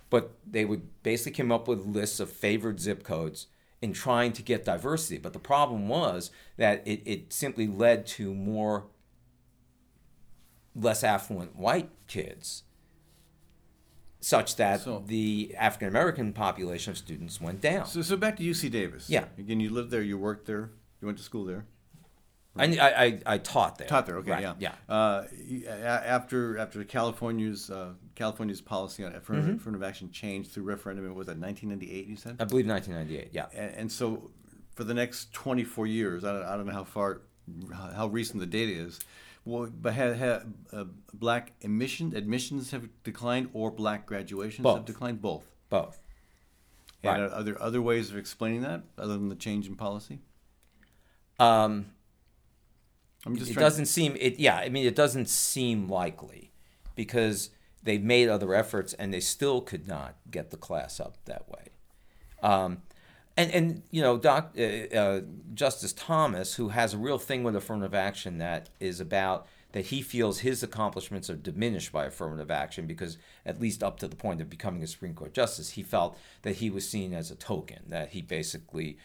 [0.09, 3.47] But they would basically come up with lists of favored zip codes
[3.81, 5.17] in trying to get diversity.
[5.17, 8.85] But the problem was that it, it simply led to more
[10.73, 12.63] less affluent white kids
[14.23, 17.85] such that So- the African American population of students went down.
[17.85, 19.09] So, so back to UC Davis.
[19.09, 19.25] Yeah.
[19.37, 20.71] Again, you lived there, you worked there,
[21.01, 21.65] you went to school there.
[22.55, 23.87] I, I, I, I taught there.
[23.87, 24.53] Taught there, okay, Right, yeah.
[24.59, 24.75] Yeah.
[24.87, 25.23] Uh,
[25.83, 29.57] after after California's uh, California's policy on affirmative, Mm-hmm.
[29.57, 32.35] affirmative action changed through referendum, it was at 1998, you said?
[32.39, 33.47] I believe 1998, yeah.
[33.59, 34.29] and, and so
[34.75, 37.21] for the next 24 years, I don't, I don't know how far,
[37.73, 38.99] how recent the data is,
[39.45, 45.21] well, but have, have uh, black emission admissions have declined or black graduations have declined?
[45.21, 45.45] Both.
[45.69, 45.99] Both.
[47.03, 47.31] And Right.
[47.31, 50.19] are, there other ways of explaining that other than the change in policy?
[51.37, 51.87] Um,
[53.25, 56.51] I'm just it doesn't seem it yeah i mean it doesn't seem likely
[56.95, 61.47] because they've made other efforts and they still could not get the class up that
[61.49, 61.69] way
[62.41, 62.81] um,
[63.37, 65.21] and and you know doc uh, uh,
[65.53, 70.01] justice thomas who has a real thing with affirmative action that is about that he
[70.01, 74.41] feels his accomplishments are diminished by affirmative action because at least up to the point
[74.41, 77.79] of becoming a supreme court justice he felt that he was seen as a token
[77.87, 78.97] that he basically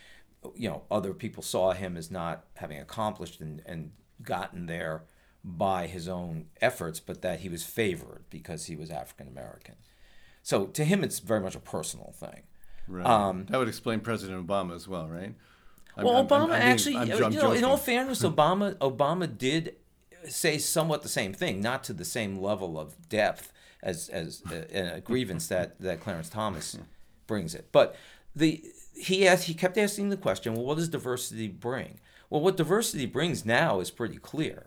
[0.54, 3.90] you know other people saw him as not having accomplished and, and
[4.22, 5.02] gotten there
[5.44, 9.76] by his own efforts but that he was favored because he was african american
[10.42, 12.42] so to him it's very much a personal thing
[12.88, 13.06] Right.
[13.06, 15.34] um, that would explain President Obama as well, right?
[15.96, 18.74] I'm- well, I'm- Obama I'm being- actually, I'm- you I'm know, in all fairness, Obama
[18.76, 19.76] Obama did
[20.28, 24.96] say somewhat the same thing, not to the same level of depth as as a,
[24.96, 26.76] a grievance that that Clarence Thomas
[27.26, 27.94] brings it, but
[28.34, 28.64] the
[28.94, 32.00] he asked, he kept asking the question, well, what does diversity bring?
[32.30, 34.66] Well, what diversity brings now is pretty clear,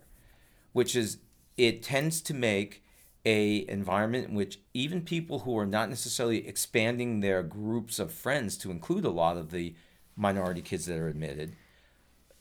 [0.74, 1.17] which is
[1.57, 2.81] it tends to make
[3.26, 8.57] a environment in which even people who are not necessarily expanding their groups of friends
[8.57, 9.76] to include a lot of the
[10.15, 11.55] minority kids that are admitted,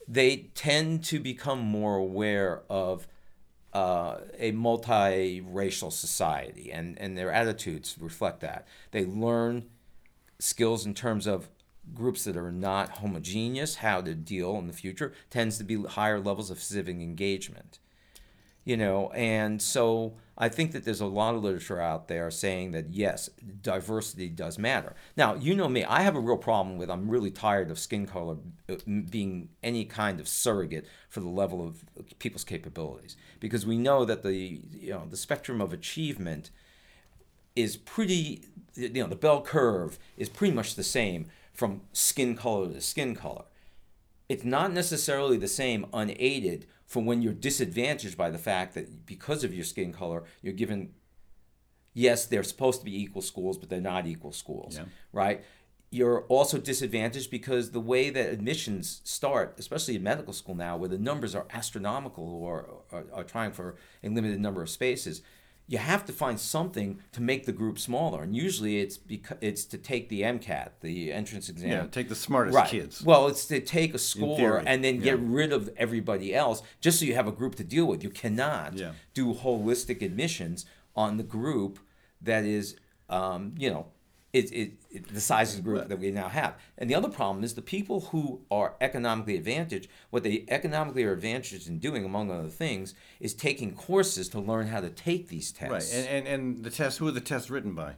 [0.09, 3.07] they tend to become more aware of
[3.73, 8.67] uh, a multiracial society, and, and their attitudes reflect that.
[8.91, 9.67] They learn
[10.39, 11.49] skills in terms of
[11.95, 16.19] groups that are not homogeneous, how to deal in the future, tends to be higher
[16.19, 17.79] levels of civic engagement.
[18.65, 22.71] You know, and so I think that there's a lot of literature out there saying
[22.73, 23.29] that yes,
[23.61, 24.95] diversity does matter.
[25.15, 28.07] Now, you know me, I have a real problem with I'm really tired of skin
[28.07, 28.77] color uh,
[29.11, 31.85] being any kind of surrogate for the level of
[32.19, 36.49] people's capabilities because we know that the you know the spectrum of achievement
[37.55, 42.73] is pretty you know the bell curve is pretty much the same from skin color
[42.73, 43.45] to skin color
[44.31, 49.43] it's not necessarily the same unaided for when you're disadvantaged by the fact that because
[49.45, 50.91] of your skin color you're given
[51.95, 54.85] yes they're supposed to be equal schools but they're not equal schools Yeah.
[55.13, 55.45] right
[55.93, 60.89] you're also disadvantaged because the way that admissions start especially in medical school now where
[60.89, 65.23] the numbers are astronomical are, are trying for a limited number of spaces
[65.71, 69.65] you have to find something to make the group smaller and usually it's because it's
[69.65, 72.69] to take the mcat the entrance exam Yeah, take the smartest right.
[72.69, 73.03] kids.
[73.05, 75.25] Well, it's to take a score and then get yeah.
[75.39, 78.03] rid of everybody else just so you have a group to deal with.
[78.03, 78.93] You cannot Yeah.
[79.15, 80.67] do holistic admissions
[80.97, 81.79] on the group
[82.21, 82.77] that is,
[83.09, 83.87] um, you know,
[84.33, 86.55] it, it, it, the size of the group that we now have.
[86.79, 91.13] And the other problem is the people who are economically advantaged, what they economically are
[91.13, 95.51] advantaged in doing, among other things, is taking courses to learn how to take these
[95.51, 95.95] tests.
[95.95, 96.99] Right, and, and and the tests.
[96.99, 97.97] Who are the tests written by?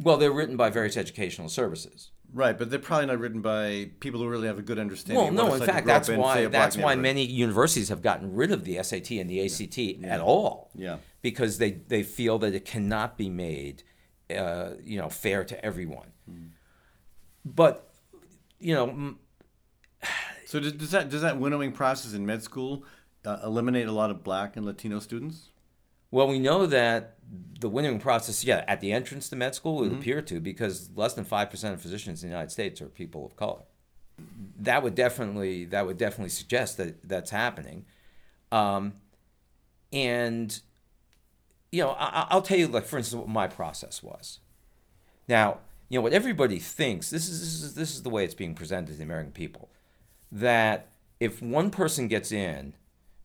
[0.00, 2.10] well, they're written by various educational services.
[2.32, 5.34] Right, but they're probably not written by people who really have a good understanding.
[5.34, 5.54] Well, no.
[5.54, 9.12] In fact, that's in, why that's why many universities have gotten rid of the SAT
[9.12, 10.70] and the ACT at all.
[10.74, 10.98] Yeah.
[11.22, 13.82] Because they they feel that it cannot be made,
[14.36, 16.08] uh, you know, fair to everyone.
[16.28, 16.46] Hmm.
[17.44, 17.90] But,
[18.58, 19.14] you know,
[20.46, 22.84] So does, does that does that winnowing process in med school
[23.24, 25.50] uh, eliminate a lot of black and Latino students?
[26.10, 27.18] well, we know that
[27.60, 29.90] the winnowing process, yeah, at the entrance to med school, Mm-hmm.
[29.90, 32.86] would appear to because less than five percent of physicians in the United States are
[32.86, 33.62] people of color.
[34.58, 37.84] That would definitely that would definitely suggest that that's happening,
[38.50, 38.94] um,
[39.92, 40.58] and
[41.70, 44.40] you know I, I'll tell you like for instance what my process was.
[45.28, 45.58] Now
[45.88, 48.54] you know what everybody thinks this is this is this is the way it's being
[48.54, 49.70] presented to the American people
[50.30, 50.88] that
[51.20, 52.74] if one person gets in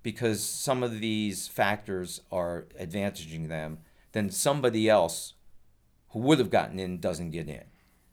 [0.03, 3.79] because some of these factors are advantaging them,
[4.11, 5.33] then somebody else
[6.09, 7.63] who would have gotten in doesn't get in.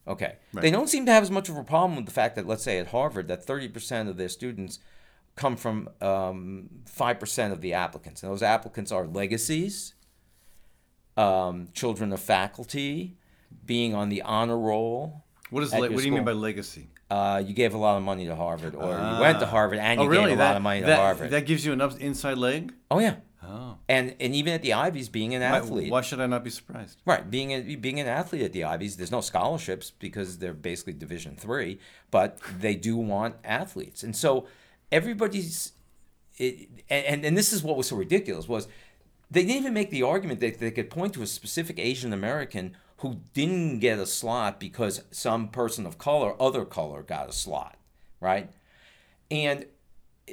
[0.07, 0.37] Okay.
[0.55, 2.62] They don't seem to have as much of a problem with the fact that, let's
[2.62, 4.78] say, at Harvard, that 30% of their students
[5.37, 8.22] come from um, 5% of the applicants.
[8.22, 9.95] And those applicants are legacies,
[11.16, 13.16] um, children of faculty,
[13.64, 15.24] being on the honor roll.
[15.50, 16.88] What is le- what do you mean by legacy?
[17.11, 20.00] Uh, you gave a lot of money to Harvard, or you went to Harvard and
[20.00, 20.26] you oh, really?
[20.26, 21.30] gave a that, lot of money to that, Harvard.
[21.30, 22.72] That gives you enough inside leg.
[22.90, 23.16] oh, yeah.
[23.42, 23.78] Oh.
[23.88, 26.50] And and even at the Ivies, being an Why, athlete, why should I not be
[26.50, 27.00] surprised?
[27.04, 30.92] Right, being a, being an athlete at the Ivies, there's no scholarships because they're basically
[30.92, 31.80] Division three,
[32.11, 34.46] but they do want athletes, and so
[34.92, 35.72] everybody's,
[36.36, 38.68] it, and and this is what was so ridiculous was,
[39.31, 42.76] they didn't even make the argument that they could point to a specific Asian American
[42.99, 47.78] who didn't get a slot because some person of color, other color, got a slot,
[48.20, 48.51] right,
[49.31, 49.66] and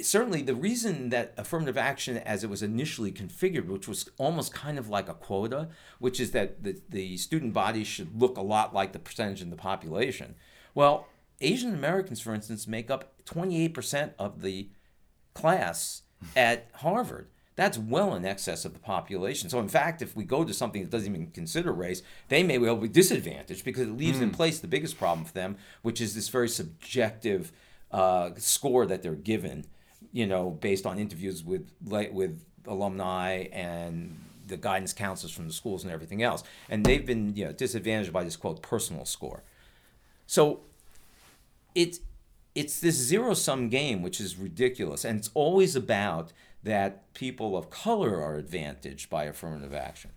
[0.02, 4.78] certainly the reason that affirmative action as it was initially configured which was almost kind
[4.78, 5.70] of like a quota
[6.00, 9.50] which is that the, the student body should look a lot like the percentage in
[9.50, 10.36] the population.
[10.76, 11.08] Well
[11.40, 14.70] asian americans for instance make up 28% of the
[15.36, 16.02] class
[16.36, 17.28] at harvard
[17.58, 19.50] that's well in excess of the population.
[19.50, 22.58] So, in fact, if we go to something that doesn't even consider race, they may
[22.58, 26.16] well be disadvantaged because it leaves in place the biggest problem for them, which is
[26.16, 27.52] this very subjective
[27.92, 29.66] uh, score that they're given
[30.12, 35.84] you know, based on interviews with with alumni and the guidance counselors from the schools
[35.84, 39.44] and everything else, and they've been you know disadvantaged by this quote personal score.
[40.26, 40.62] So
[41.76, 42.00] it's
[42.56, 46.32] it's this zero sum game which is ridiculous, and it's always about
[46.68, 50.12] that people of color are advantaged by affirmative action.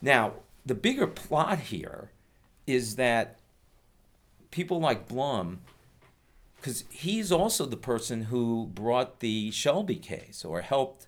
[0.00, 0.32] Now,
[0.64, 2.10] the bigger plot here
[2.66, 3.38] is that
[4.50, 5.60] people like Blum
[6.56, 11.06] because he's also the person who brought the Shelby case or helped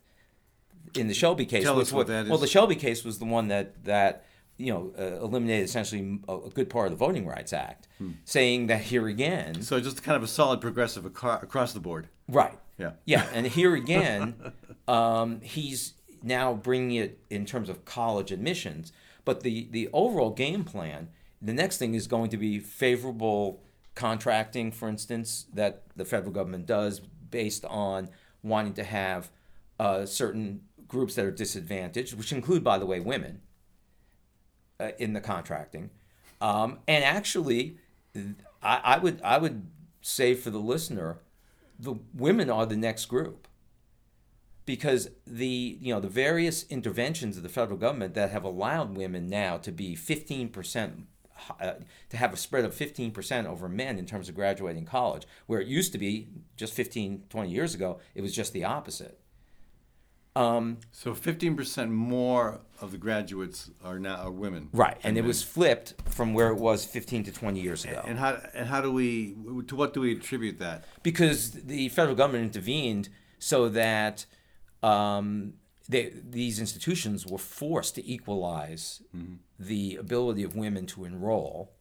[0.95, 1.65] in the Shelby case.
[1.65, 4.25] Tell us what that Well, the Shelby case was the one that that
[4.59, 7.89] you know uh, eliminated essentially a, a good part of the Voting Rights Act,
[8.25, 12.09] saying that here again, So just kind of a solid progressive across the board.
[12.31, 12.59] Right?
[12.79, 12.93] Yeah.
[13.05, 14.53] Yeah, and here again,
[14.89, 18.93] um, he's now bringing it in terms of college admissions.
[19.25, 21.09] But the the overall game plan,
[21.41, 23.63] the next thing is going to be favorable
[23.95, 28.09] contracting, for instance, that the federal government does based on
[28.43, 29.31] wanting to have
[29.79, 33.43] uh, certain groups that are disadvantaged, which include, by the way, women
[34.81, 35.91] uh, in the contracting.
[36.41, 37.77] Um, and actually,
[38.63, 39.67] I, I would I would
[40.01, 41.19] say for the listener,
[41.81, 43.49] the women are the next group.
[44.67, 49.29] Because the you know the various interventions of the federal government that have allowed women
[49.29, 51.05] now to be 15%
[51.61, 51.73] uh,
[52.09, 55.67] to have a spread of 15% over men in terms of graduating college where it
[55.67, 59.20] used to be just 15 20 years ago it was just the opposite
[60.37, 64.69] um, So 15% more of the graduates are now are women.
[64.73, 65.29] right and it men.
[65.29, 68.81] was flipped from where it was 15 to 20 years ago And how and how
[68.81, 69.35] do we
[69.67, 70.85] to what do we attribute that?
[71.03, 73.09] because the federal government intervened
[73.39, 74.27] so that
[74.83, 75.55] um,
[75.89, 79.03] they, these institutions were forced to equalize
[79.59, 81.73] the ability of women to enroll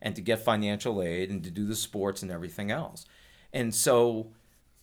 [0.00, 3.04] and to get financial aid and to do the sports and everything else.
[3.52, 4.32] And so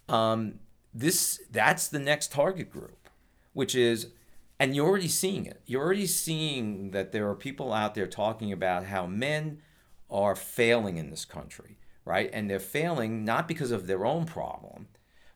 [0.10, 0.60] um,
[0.94, 3.05] this that's the next target group,
[3.56, 4.10] which is
[4.60, 5.62] and you're already seeing it.
[5.66, 9.62] You're already seeing that there are people out there talking about how men
[10.10, 12.30] are failing in this country, right?
[12.32, 14.88] And they're failing not because of their own problem,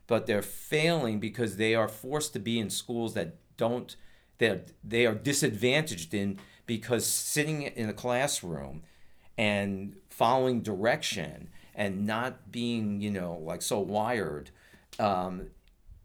[0.06, 3.96] but they're failing because they are forced to be in schools that don't
[4.38, 8.82] they they are disadvantaged in because sitting in a classroom
[9.36, 14.50] and following direction and not being you know like so wired
[14.98, 15.48] um,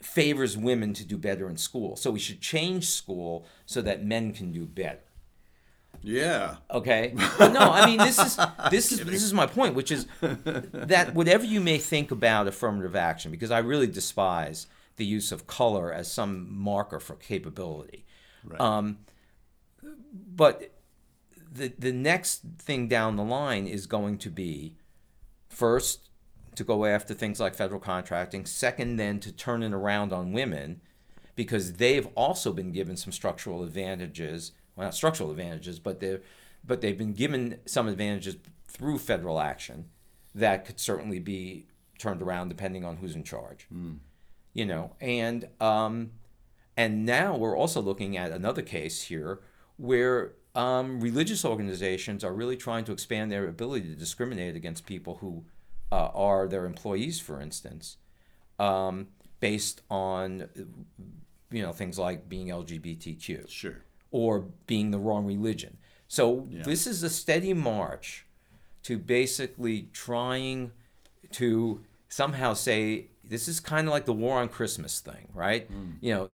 [0.01, 1.95] favors women to do better in school.
[1.95, 4.99] So we should change school so that men can do better.
[6.01, 6.57] Yeah.
[6.69, 7.15] Okay.
[7.37, 8.37] But no, I mean this is
[8.71, 12.95] this is this is my point, which is that whatever you may think about affirmative
[12.95, 14.67] action, because I really despise
[14.97, 18.05] the use of color as some marker for capability.
[18.43, 18.61] Right.
[18.61, 18.99] Um,
[20.35, 20.71] but
[21.51, 24.75] the the next thing down the line is going to be
[25.49, 26.09] first
[26.55, 30.81] to go after things like federal contracting, second then to turn it around on women
[31.35, 36.19] because they've also been given some structural advantages, well not structural advantages, but they
[36.67, 38.37] but they've been given some advantages
[38.67, 39.85] through federal action
[40.33, 41.67] that could certainly be
[41.99, 43.67] turned around depending on who's in charge.
[44.53, 46.11] You know, and um,
[46.77, 49.41] and now we're also looking at another case here
[49.77, 55.15] where um, religious organizations are really trying to expand their ability to discriminate against people
[55.15, 55.43] who
[55.91, 57.97] uh, are their employees, for instance,
[58.59, 59.07] um,
[59.39, 60.49] based on
[61.51, 63.81] you know things like being LGBTQ Sure.
[64.11, 65.77] or being the wrong religion.
[66.07, 68.25] So this is a steady march
[68.83, 70.71] to basically trying
[71.31, 75.67] to somehow say this is kind of like the war on Christmas thing, right?
[76.01, 76.29] You know,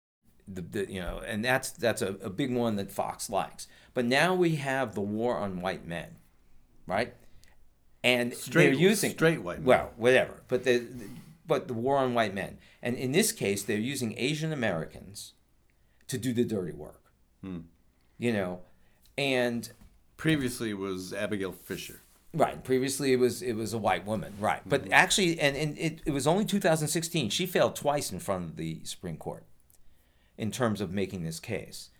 [0.46, 3.66] the, the you know, and that's that's a, a big one that Fox likes.
[3.94, 6.16] But now we have the war on white men,
[6.86, 7.14] right?
[8.06, 9.66] And Straight- they're using straight white men.
[9.66, 10.42] Well, whatever.
[10.46, 10.86] But the
[11.44, 15.32] but the war on white men, and in this case, they're using Asian Americans
[16.06, 17.02] to do the dirty work.
[17.42, 17.60] Hmm.
[18.16, 18.60] You know,
[19.18, 19.68] and
[20.16, 22.00] Previously it was Abigail Fisher.
[22.32, 22.62] Right.
[22.62, 24.34] Previously, it was it was a white woman.
[24.38, 24.62] Right.
[24.64, 24.92] But hmm.
[24.92, 27.30] actually, and, and it, it was only 2016.
[27.30, 29.44] She failed twice in front of the Supreme Court
[30.38, 31.90] in terms of making this case.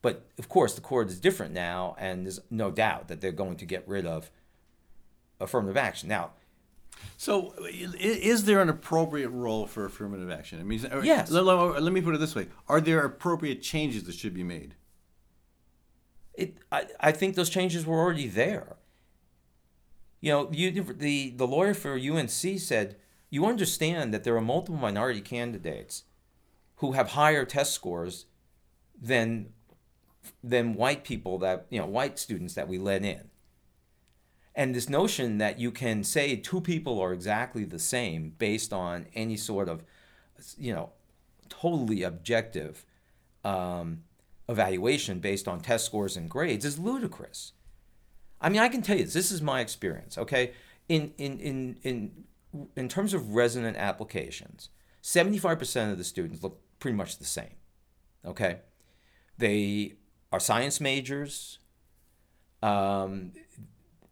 [0.00, 3.56] But of course, the court is different now, and there's no doubt that they're going
[3.56, 4.30] to get rid of
[5.40, 6.08] affirmative action.
[6.08, 6.32] Now,
[7.18, 7.54] So,
[7.98, 10.60] is there an appropriate role for affirmative action?
[10.60, 11.30] I mean, Yes.
[11.30, 14.42] Let, let- let me put it this way: Are there appropriate changes that should be
[14.44, 14.74] made?
[16.34, 18.76] it I, I think those changes were already there.
[20.20, 22.96] You know, you, the the lawyer for UNC said
[23.30, 26.04] you understand that there are multiple minority candidates
[26.76, 28.26] who have higher test scores
[29.00, 29.52] than
[30.42, 33.30] than white people that you know white students that we let in.
[34.56, 39.06] And this notion that you can say two people are exactly the same based on
[39.14, 39.84] any sort of
[40.56, 40.90] you know
[41.50, 42.84] totally objective
[43.44, 44.02] um,
[44.48, 47.52] evaluation based on test scores and grades is ludicrous.
[48.40, 49.12] I mean, I can tell you this.
[49.12, 50.16] This is my experience.
[50.16, 50.52] Okay,
[50.88, 52.24] in in in in
[52.74, 54.70] in terms of resident applications,
[55.02, 57.56] seventy five percent of the students look pretty much the same.
[58.24, 58.60] Okay,
[59.36, 59.94] they
[60.32, 61.58] are science majors.
[62.62, 63.32] Um,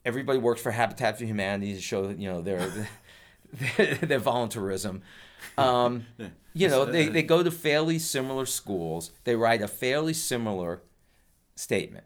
[0.04, 2.68] everybody works for Habitat for Humanity to show you know their
[3.76, 5.00] their, volunteerism.
[5.56, 6.06] Um,
[6.54, 9.10] you know, they, they go to fairly similar schools.
[9.24, 10.82] They write a fairly similar
[11.54, 12.04] statement.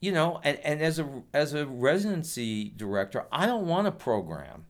[0.00, 4.66] You know, and, and as a as a residency director, I don't want a program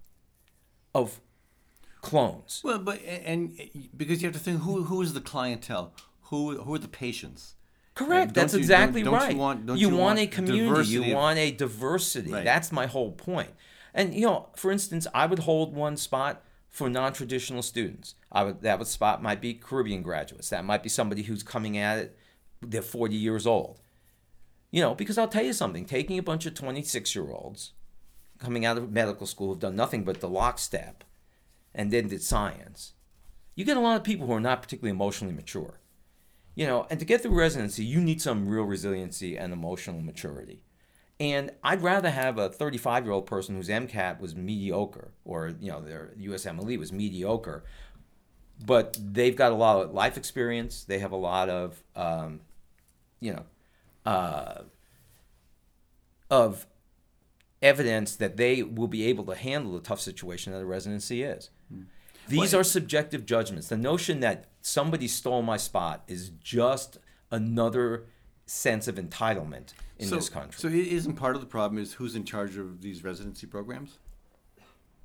[0.95, 1.21] of
[2.03, 2.61] clones.
[2.63, 3.59] Well, but and
[3.97, 5.95] because you have to think who who is the clientele,
[6.25, 7.55] who who are the patients.
[7.95, 8.33] Correct.
[8.35, 9.37] That's you- exactly don't- don't you right.
[9.37, 10.89] want- you, you want, want a community.
[10.89, 12.33] You of- want a diversity.
[12.33, 12.45] Right.
[12.45, 13.51] That's my whole point.
[13.95, 18.15] And you know, for instance, I would hold one spot for non-traditional students.
[18.31, 20.49] I would that would spot might be Caribbean graduates.
[20.49, 22.19] That might be somebody who's coming at it.
[22.63, 23.81] They're 40 years old.
[24.71, 25.85] You know, because I'll tell you something.
[25.85, 27.73] Taking a bunch of 26-year-olds
[28.39, 31.05] coming out of medical school who've done nothing but the lockstep,
[31.75, 32.95] and then did science.
[33.55, 35.79] You get a lot of people who are not particularly emotionally mature
[36.55, 40.63] you know, and to get through residency, you need some real resiliency and emotional maturity.
[41.19, 45.71] And I'd rather have a 35 year old person whose MCAT was mediocre, or you
[45.71, 47.65] know, their USMLE was mediocre,
[48.65, 50.85] but they've got a lot of life experience.
[50.85, 52.41] They have a lot of, um,
[53.21, 53.45] you know,
[54.05, 54.63] uh,
[56.31, 56.67] of
[57.63, 61.51] evidence that they will be able to handle the tough situation that a residency is.
[62.29, 63.69] These are subjective judgments.
[63.69, 66.99] The notion that somebody stole my spot is just
[67.31, 68.07] another
[68.47, 70.59] sense of entitlement in so, this country.
[70.59, 73.99] So, it isn't part of the problem is who's in charge of these residency programs?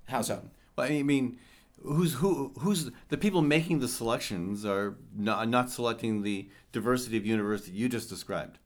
[0.06, 0.50] How so?
[0.76, 1.38] Well, I mean,
[1.84, 2.54] who's who?
[2.60, 7.90] Who's the people making the selections are not, not selecting the diversity of university you
[7.90, 8.60] just described.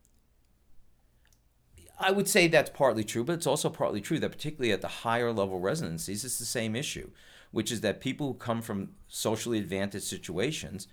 [1.99, 4.87] I would say that's partly true, but it's also partly true that particularly at the
[4.87, 7.11] higher level residencies, it's the same issue,
[7.51, 10.87] which is that people who come from socially advantaged situations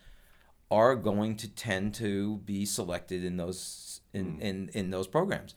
[0.70, 4.40] are going to tend to be selected in those in, hmm.
[4.40, 5.54] in, in those programs.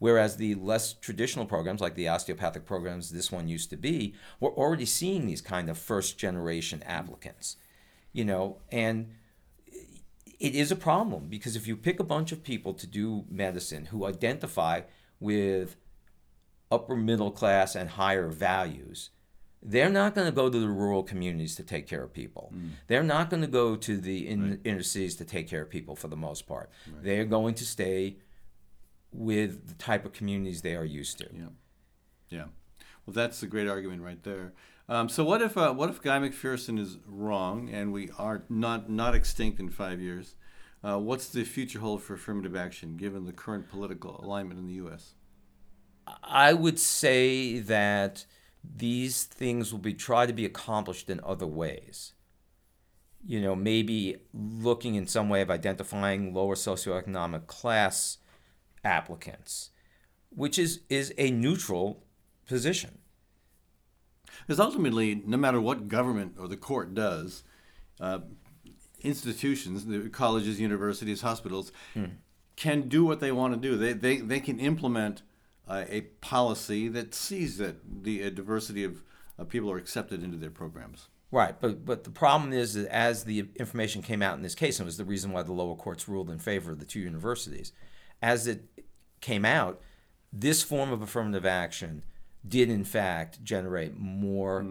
[0.00, 4.54] Whereas the less traditional programs, like the osteopathic programs this one used to be, we're
[4.54, 6.90] already seeing these kind of first generation hmm.
[6.90, 7.56] applicants.
[8.12, 9.12] You know, and
[10.40, 13.86] it is a problem because if you pick a bunch of people to do medicine
[13.86, 14.82] who identify
[15.20, 15.76] with
[16.70, 19.10] upper middle class and higher values,
[19.68, 22.52] they're not going to go to the rural communities to take care of people.
[22.86, 25.94] They're not going to go to the in, inner cities to take care of people
[25.94, 26.70] for the most part.
[27.02, 28.16] They're going to stay
[29.12, 31.28] with the type of communities they are used to.
[31.32, 31.48] Yeah,
[32.30, 32.44] yeah.
[33.04, 34.52] Well, that's a great argument right there.
[34.88, 38.88] Um, so what if uh, what if Guy McPherson is wrong and we are not
[38.88, 40.34] not extinct in five years?
[40.82, 44.74] Uh, what's the future hold for affirmative action given the current political alignment in the
[44.74, 45.14] U.S.?
[46.22, 48.24] I would say that
[48.62, 52.12] these things will be tried to be accomplished in other ways.
[53.26, 58.18] You know, maybe looking in some way of identifying lower socioeconomic class
[58.84, 59.70] applicants,
[60.30, 62.04] which is is a neutral
[62.46, 62.98] position.
[64.46, 67.42] Because ultimately, no matter what government or the court does,
[68.00, 68.20] uh,
[69.00, 71.72] institutions, the colleges, universities, hospitals,
[72.56, 73.76] can do what they want to do.
[73.76, 75.22] They, they, they can implement
[75.68, 79.02] uh, a policy that sees that the uh, diversity of
[79.38, 81.08] uh, people are accepted into their programs.
[81.30, 84.78] Right, but but the problem is that as the information came out in this case,
[84.78, 87.00] and it was the reason why the lower courts ruled in favor of the two
[87.00, 87.72] universities,
[88.22, 88.64] as it
[89.20, 89.80] came out,
[90.32, 92.02] this form of affirmative action
[92.46, 94.64] did in fact generate more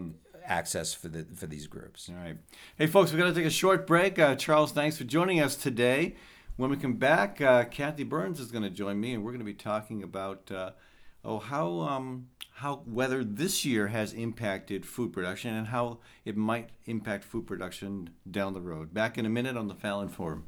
[0.44, 2.08] access for the for these groups.
[2.08, 2.36] All right.
[2.76, 4.18] Hey, folks, we're going to take a short break.
[4.18, 6.16] Uh, Charles, thanks for joining us today.
[6.56, 9.38] When we come back, uh, Kathy Byrnes is going to join me, and we're going
[9.38, 10.72] to be talking about uh,
[11.28, 16.70] oh how um, how weather this year has impacted food production and how it might
[16.86, 18.92] impact food production down the road.
[18.92, 20.46] Back in a minute on the Fallon Forum.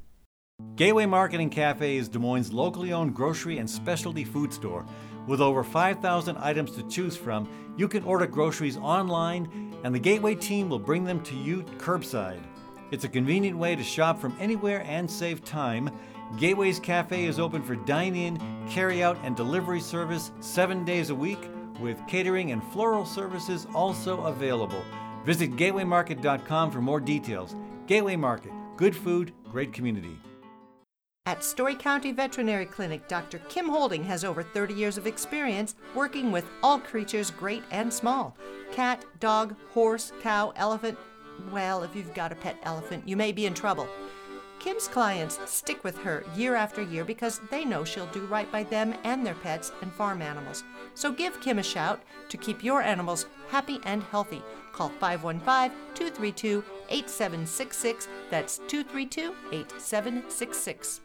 [0.75, 4.85] Gateway Market and Cafe is Des Moines' locally owned grocery and specialty food store.
[5.27, 10.35] With over 5,000 items to choose from, you can order groceries online, and the Gateway
[10.35, 12.43] team will bring them to you curbside.
[12.91, 15.91] It's a convenient way to shop from anywhere and save time.
[16.39, 21.15] Gateway's Cafe is open for dine in, carry out, and delivery service seven days a
[21.15, 21.51] week,
[21.81, 24.85] with catering and floral services also available.
[25.25, 27.57] Visit gatewaymarket.com for more details.
[27.87, 30.17] Gateway Market, good food, great community.
[31.27, 33.39] At Story County Veterinary Clinic, Dr.
[33.49, 38.37] Kim Holding has over 30 years of experience working with all creatures, great and small
[38.73, 40.97] cat, dog, horse, cow, elephant.
[41.51, 43.89] Well, if you've got a pet elephant, you may be in trouble.
[44.61, 48.63] Kim's clients stick with her year after year because they know she'll do right by
[48.63, 50.65] them and their pets and farm animals.
[50.95, 54.43] So give Kim a shout to keep your animals happy and healthy.
[54.73, 58.09] Call 515 232 8766.
[58.31, 61.01] That's 232 8766.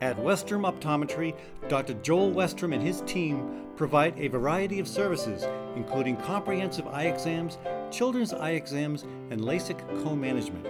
[0.00, 1.34] At Westrom Optometry,
[1.68, 1.94] Dr.
[1.94, 5.44] Joel Westrom and his team provide a variety of services,
[5.76, 7.56] including comprehensive eye exams,
[7.90, 10.66] children's eye exams, and LASIK co management.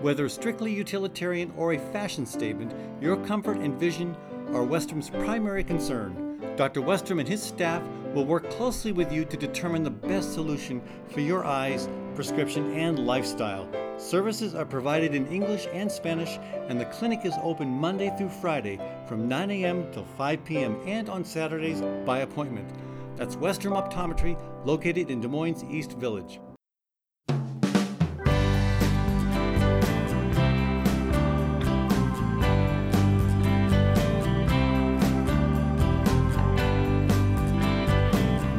[0.00, 4.16] Whether strictly utilitarian or a fashion statement, your comfort and vision
[4.48, 6.38] are Westrom's primary concern.
[6.56, 6.82] Dr.
[6.82, 7.82] Westrom and his staff
[8.14, 13.06] will work closely with you to determine the best solution for your eyes, prescription, and
[13.06, 13.68] lifestyle.
[13.96, 16.38] Services are provided in English and Spanish,
[16.68, 18.78] and the clinic is open Monday through Friday
[19.08, 19.90] from 9 a.m.
[19.92, 20.76] till 5 p.m.
[20.86, 22.68] and on Saturdays by appointment.
[23.16, 26.40] That's Westrom Optometry, located in Des Moines East Village.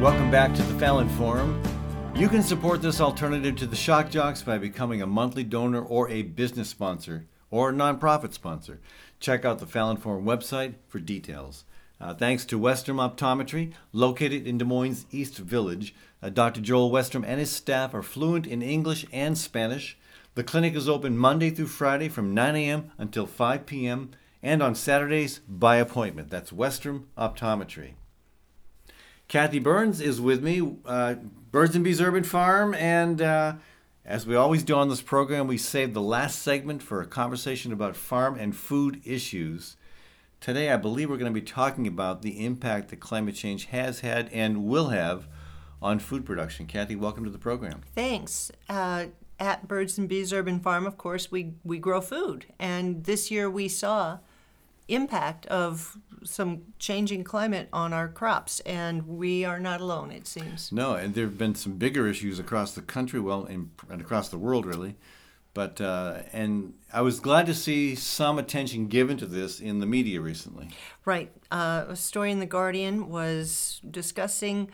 [0.00, 1.62] Welcome back to the Fallon Forum.
[2.14, 6.06] You can support this alternative to the Shock Jocks by becoming a monthly donor or
[6.10, 8.78] a business sponsor or a nonprofit sponsor.
[9.20, 11.64] Check out the Fallon Forum website for details.
[11.98, 16.60] Uh, thanks to Westrom Optometry, located in Des Moines East Village, uh, Dr.
[16.60, 19.96] Joel Westrom and his staff are fluent in English and Spanish.
[20.34, 22.90] The clinic is open Monday through Friday from 9 a.m.
[22.98, 24.10] until 5 p.m.
[24.42, 26.28] and on Saturdays by appointment.
[26.28, 27.94] That's Westrom Optometry.
[29.28, 31.14] Kathy Byrnes is with me, uh,
[31.50, 33.54] Birds and Bees Urban Farm, and uh,
[34.04, 37.72] as we always do on this program, we save the last segment for a conversation
[37.72, 39.76] about farm and food issues.
[40.40, 44.00] Today, I believe we're going to be talking about the impact that climate change has
[44.00, 45.26] had and will have
[45.82, 46.66] on food production.
[46.66, 47.80] Kathy, welcome to the program.
[47.96, 48.52] Thanks.
[48.68, 49.06] Uh,
[49.40, 52.46] at Birds and Bees Urban Farm, of course, we, we grow food.
[52.60, 54.18] And this year we saw
[54.88, 60.72] impact of some changing climate on our crops, and we are not alone, it seems.
[60.72, 64.28] No, and there have been some bigger issues across the country, well, in, and across
[64.28, 64.96] the world, really.
[65.54, 69.86] But uh, and I was glad to see some attention given to this in the
[69.86, 70.68] media recently.
[71.06, 71.32] Right.
[71.50, 74.70] Uh, a story in the Guardian was discussing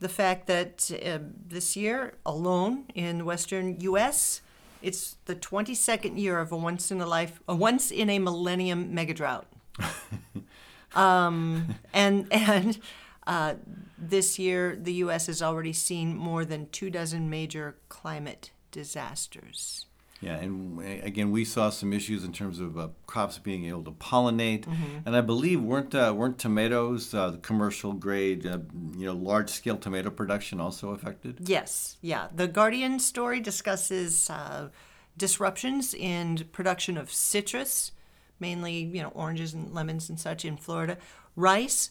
[0.00, 4.40] the fact that uh, this year alone in the western U.S.
[4.82, 8.92] It's the 22nd year of a once in a life, a once in a millennium
[8.92, 9.46] mega drought.
[10.94, 12.78] um, and and
[13.26, 13.54] uh,
[13.98, 15.26] this year, the U.S.
[15.26, 19.86] has already seen more than two dozen major climate disasters.
[20.24, 23.90] Yeah, and again, we saw some issues in terms of uh, crops being able to
[23.90, 24.98] pollinate, mm-hmm.
[25.04, 28.58] and I believe weren't uh, weren't tomatoes uh, the commercial grade, uh,
[28.96, 31.40] you know, large scale tomato production also affected?
[31.46, 32.28] Yes, yeah.
[32.34, 34.70] The Guardian story discusses uh,
[35.18, 37.92] disruptions in production of citrus,
[38.40, 40.98] mainly you know oranges and lemons and such in Florida,
[41.36, 41.90] rice,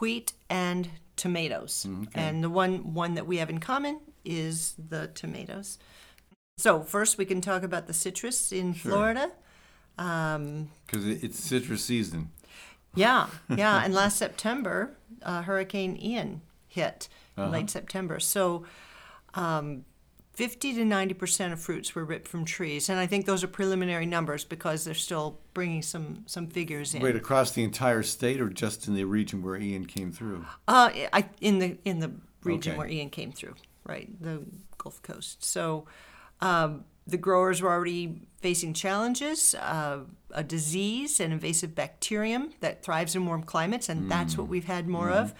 [0.00, 1.86] wheat, and tomatoes.
[1.88, 2.20] Mm, okay.
[2.20, 5.78] And the one one that we have in common is the tomatoes.
[6.58, 8.92] So first, we can talk about the citrus in sure.
[8.92, 9.30] Florida.
[9.96, 12.30] Because um, it's citrus season.
[12.94, 13.84] Yeah, yeah.
[13.84, 17.50] and last September, uh, Hurricane Ian hit uh-huh.
[17.50, 18.20] late September.
[18.20, 18.64] So,
[19.34, 19.84] um,
[20.32, 23.48] 50 to 90 percent of fruits were ripped from trees, and I think those are
[23.48, 27.02] preliminary numbers because they're still bringing some some figures in.
[27.02, 30.46] Wait, across the entire state, or just in the region where Ian came through?
[30.66, 32.12] Uh, I, in the in the
[32.44, 32.78] region okay.
[32.78, 33.54] where Ian came through,
[33.84, 34.42] right, the
[34.78, 35.44] Gulf Coast.
[35.44, 35.86] So,
[36.40, 40.00] um, the growers were already facing challenges uh,
[40.30, 44.88] a disease, an invasive bacterium that thrives in warm climates, and that's what we've had
[44.88, 45.34] more of,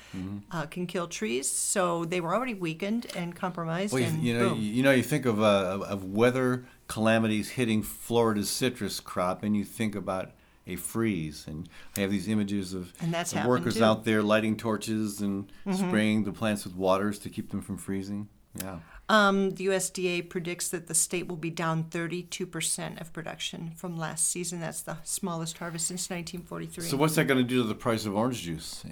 [0.50, 1.50] uh, can kill trees.
[1.50, 3.92] So they were already weakened and compromised.
[3.92, 4.58] Well, you, and you know, boom.
[4.60, 9.64] you, know, you think of uh, of- weather calamities hitting Florida's citrus crop, and you
[9.64, 10.32] think about
[10.66, 13.80] a freeze, and I have these images of, And that's of workers too.
[13.80, 13.88] Mm-hmm.
[13.90, 18.28] out there lighting torches and spraying the plants with waters to keep them from freezing.
[18.60, 18.78] Yeah.
[19.08, 24.28] Um, the USDA predicts that the state will be down 32% of production from last
[24.30, 24.60] season.
[24.60, 26.84] That's the smallest harvest since 1943.
[26.84, 28.84] So what's that going to do to the price of orange juice?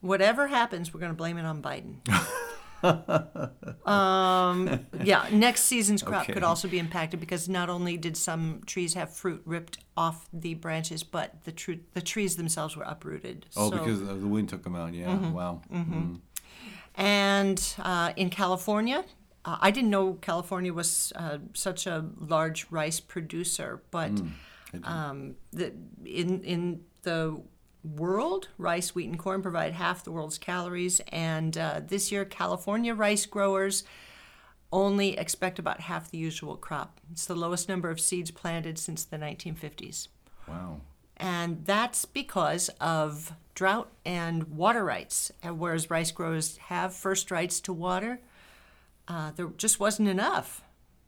[0.00, 1.96] Whatever happens, we're going to blame it on Biden.
[3.86, 6.32] um, yeah, next season's crop Okay.
[6.32, 10.54] could also be impacted because not only did some trees have fruit ripped off the
[10.54, 13.46] branches, but the tru- the trees themselves were uprooted.
[13.56, 14.94] Oh, So- because the wind took them out.
[14.94, 15.16] Yeah.
[15.30, 15.62] Wow.
[15.72, 16.20] Mm.
[16.94, 19.04] And uh, in California,
[19.48, 24.10] uh, I didn't know California was uh, such a large rice producer, but
[24.84, 25.72] um, the,
[26.04, 27.40] in in the
[27.82, 31.00] world, rice, wheat, and corn provide half the world's calories.
[31.08, 33.84] And uh, this year, California rice growers
[34.70, 37.00] only expect about half the usual crop.
[37.10, 40.08] It's the lowest number of seeds planted since the 1950s.
[40.46, 40.82] Wow.
[41.16, 45.32] And that's because of drought and water rights.
[45.42, 48.20] And whereas rice growers have first rights to water,
[49.08, 50.62] uh, there just wasn't enough.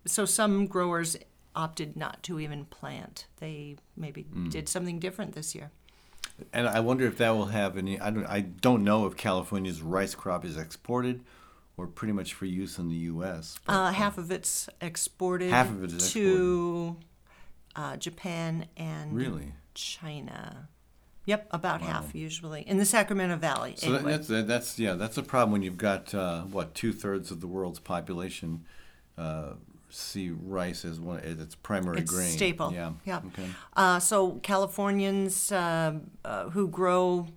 [0.06, 1.16] So some growers
[1.54, 3.26] opted not to even plant.
[3.38, 5.70] They maybe did something different this year.
[6.52, 8.00] And I wonder if that will have any.
[8.00, 8.26] I don't.
[8.26, 11.22] I don't know if California's rice crop is exported,
[11.76, 13.58] or pretty much for use in the U.S.
[13.66, 16.96] but- Uh, half of it's exported Half of it is to
[17.76, 19.52] uh, Japan and Really?
[19.74, 20.68] China.
[21.30, 23.74] Yep, about half usually in the Sacramento Valley.
[23.76, 24.12] So that, anyway.
[24.12, 27.40] that's that, that's yeah that's a problem when you've got uh, what two thirds of
[27.40, 28.64] the world's population
[29.16, 29.52] uh,
[29.90, 32.02] see rice as one as its primary grain.
[32.02, 32.30] It's grain.
[32.30, 32.72] staple.
[32.72, 32.92] Yeah.
[33.04, 33.20] Yeah.
[33.28, 33.46] Okay.
[33.76, 37.28] Uh, so Californians uh, uh, who grow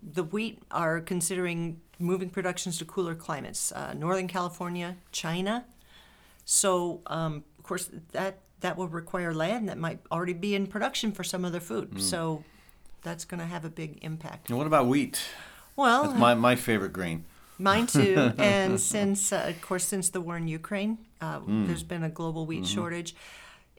[0.00, 3.72] the wheat are considering moving productions to cooler climates.
[3.72, 5.64] Uh, Northern California, China.
[6.44, 11.10] So um, of course that that will require land that might already be in production
[11.10, 11.90] for some other food.
[11.90, 12.00] Mm.
[12.00, 12.44] So
[13.04, 14.48] that's going to have a big impact.
[14.48, 15.22] And what about wheat?
[15.76, 17.24] Well, That's my, my favorite grain.
[17.58, 18.32] Mine too.
[18.38, 21.66] and since, uh, of course, since the war in Ukraine, uh, Hmm.
[21.66, 22.74] there's been a global wheat Mm-hmm.
[22.74, 23.14] shortage.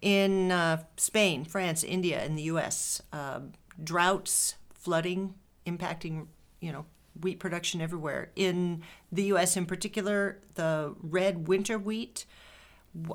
[0.02, 3.40] In uh, Spain, France, India, and the U.S., uh,
[3.84, 5.34] droughts, flooding,
[5.66, 6.28] impacting,
[6.62, 6.86] you know,
[7.20, 8.30] wheat production everywhere.
[8.36, 12.26] In the U.S., in particular, the red winter wheat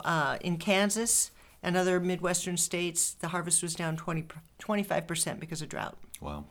[0.05, 1.31] uh, in Kansas
[1.63, 4.27] and other Midwestern states, the harvest was down 20,
[4.61, 5.97] 25% because of drought.
[6.21, 6.45] Wow.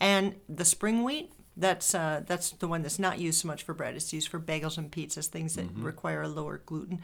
[0.00, 3.74] And the spring wheat, that's uh, that's the one that's not used so much for
[3.74, 3.94] bread.
[3.94, 7.00] It's used for bagels and pizzas, things that require a lower gluten.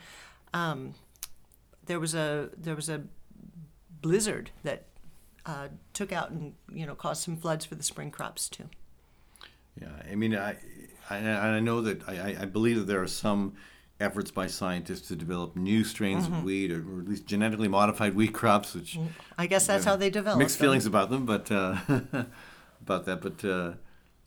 [0.52, 0.94] Um,
[1.86, 3.02] there was a there was a
[4.02, 4.86] blizzard that
[5.46, 8.68] uh, took out and you know caused some floods for the spring crops too.
[9.80, 9.88] Yeah.
[10.10, 10.56] I mean, I
[11.08, 13.54] I, I know that I, I- I believe that there are some
[14.00, 16.34] efforts by scientists to develop new strains Mm-hmm.
[16.36, 18.98] of wheat, or, or at least genetically modified wheat crops, which
[19.38, 20.38] I guess that's how they develop.
[20.38, 20.64] mixed them.
[20.66, 21.76] feelings about them, but uh,
[22.80, 23.72] about that, but uh,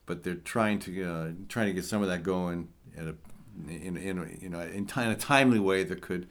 [0.06, 3.16] but they're trying to uh, trying to get some of that going at a
[3.68, 6.28] in, in a, you know in, ti- in a timely way that could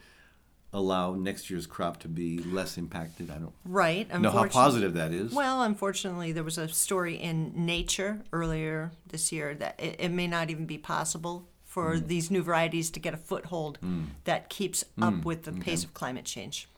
[0.74, 3.30] allow next year's crop to be less impacted.
[3.30, 4.08] I don't Right.
[4.18, 5.30] know how positive that is.
[5.32, 10.26] Well, unfortunately, there was a story in Nature earlier this year that it, it may
[10.26, 12.06] not even be possible for Mm.
[12.08, 13.78] these new varieties to get a foothold
[14.24, 16.68] that keeps up with the pace of climate change.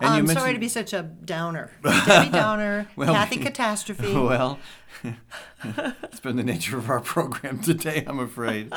[0.00, 1.70] And I'm sorry to be such a downer.
[2.06, 4.12] Debbie Downer, Well, Kathy Catastrophe.
[4.32, 4.58] well,
[6.04, 8.72] it's been the nature of our program today, I'm afraid.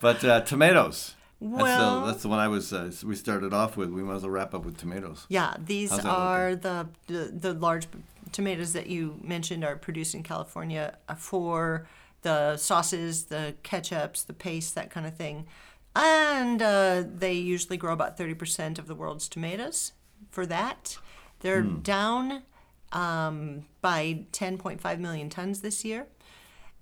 [0.00, 1.14] But uh, tomatoes.
[1.40, 2.72] that's, Well- the, that's the one I was.
[2.72, 3.90] Uh, we started off with.
[3.90, 5.26] We might as well wrap up with tomatoes.
[5.28, 7.86] Yeah, these are the, the the large
[8.32, 11.86] tomatoes that you mentioned are produced in California uh, for
[12.26, 15.46] the sauces, the ketchups, the paste, that kind of thing.
[15.94, 19.92] And uh, they usually grow about 30% of the world's tomatoes
[20.32, 20.98] for that.
[21.38, 22.42] They're down
[22.90, 26.08] um, by 10.5 million tons this year.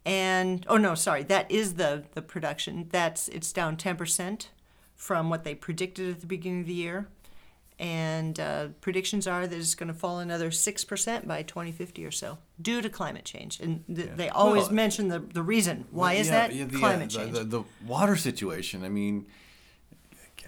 [0.06, 2.88] And oh no, sorry, that is the the production.
[2.90, 4.48] That's it's down 10%
[4.94, 7.08] from what they predicted at the beginning of the year.
[7.78, 12.38] And uh, predictions are that it's going to fall another 6% by 2050 or so
[12.62, 13.58] due to climate change.
[13.58, 15.86] And th- they always Well, mention the, the reason.
[15.90, 16.54] Why is Yeah, that?
[16.54, 17.32] yeah, the, uh, climate the- change.
[17.32, 18.84] The, the, water situation.
[18.84, 19.26] I mean,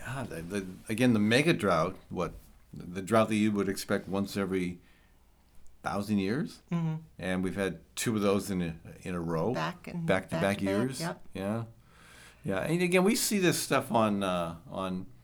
[0.05, 1.97] God, the, the, again, the mega drought.
[2.11, 2.33] What
[2.73, 4.79] the drought that you would expect once every
[5.83, 6.95] thousand years, mm-hmm.
[7.19, 10.37] and we've had two of those in a in a row, Back and back to
[10.37, 11.01] back back back, years.
[11.01, 11.21] yep.
[11.35, 11.63] Yeah,
[12.45, 12.59] yeah.
[12.61, 15.16] And again, we see this stuff on uh, on uh,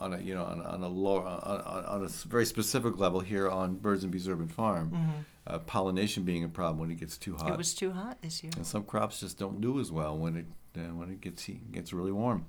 [0.00, 3.20] on a you know on, a- on a lower on, on, a very specific level
[3.20, 7.16] here on Birds and Bees Urban Farm, uh, pollination being a problem when it gets
[7.16, 7.44] too hot.
[7.44, 7.54] Mm-hmm.
[7.54, 8.52] It was too hot this year.
[8.56, 11.72] and some crops just don't do as well when it uh, when it gets heat,
[11.72, 12.46] gets really warm.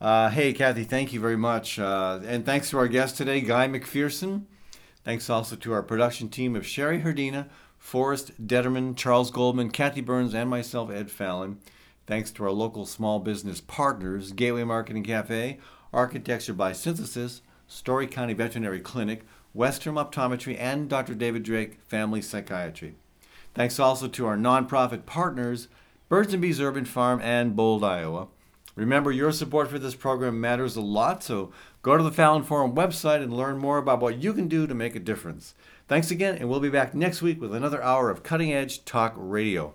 [0.00, 3.68] Uh, hey, Kathy, thank you very much, uh, and thanks to our guest today, Guy
[3.68, 4.42] McPherson.
[5.04, 10.34] Thanks also to our production team of Sherry Herdina, Forrest Detterman, Charles Goldman, Kathy Byrnes,
[10.34, 11.58] and myself, Ed Fallon.
[12.06, 15.58] Thanks to our local small business partners, Gateway Market and Cafe,
[15.94, 19.24] Architecture by Synthesis, Story County Veterinary Clinic,
[19.56, 21.14] Westrom Optometry, and Dr.
[21.14, 22.96] David Drake Family Psychiatry.
[23.54, 25.68] Thanks also to our nonprofit partners,
[26.08, 28.26] Birds and Bees Urban Farm and Bold, Iowa.
[28.74, 32.74] Remember, your support for this program matters a lot, so go to the Fallon Forum
[32.74, 35.54] website and learn more about what you can do to make a difference.
[35.86, 39.14] Thanks again, and we'll be back next week with another hour of cutting edge talk
[39.16, 39.74] radio.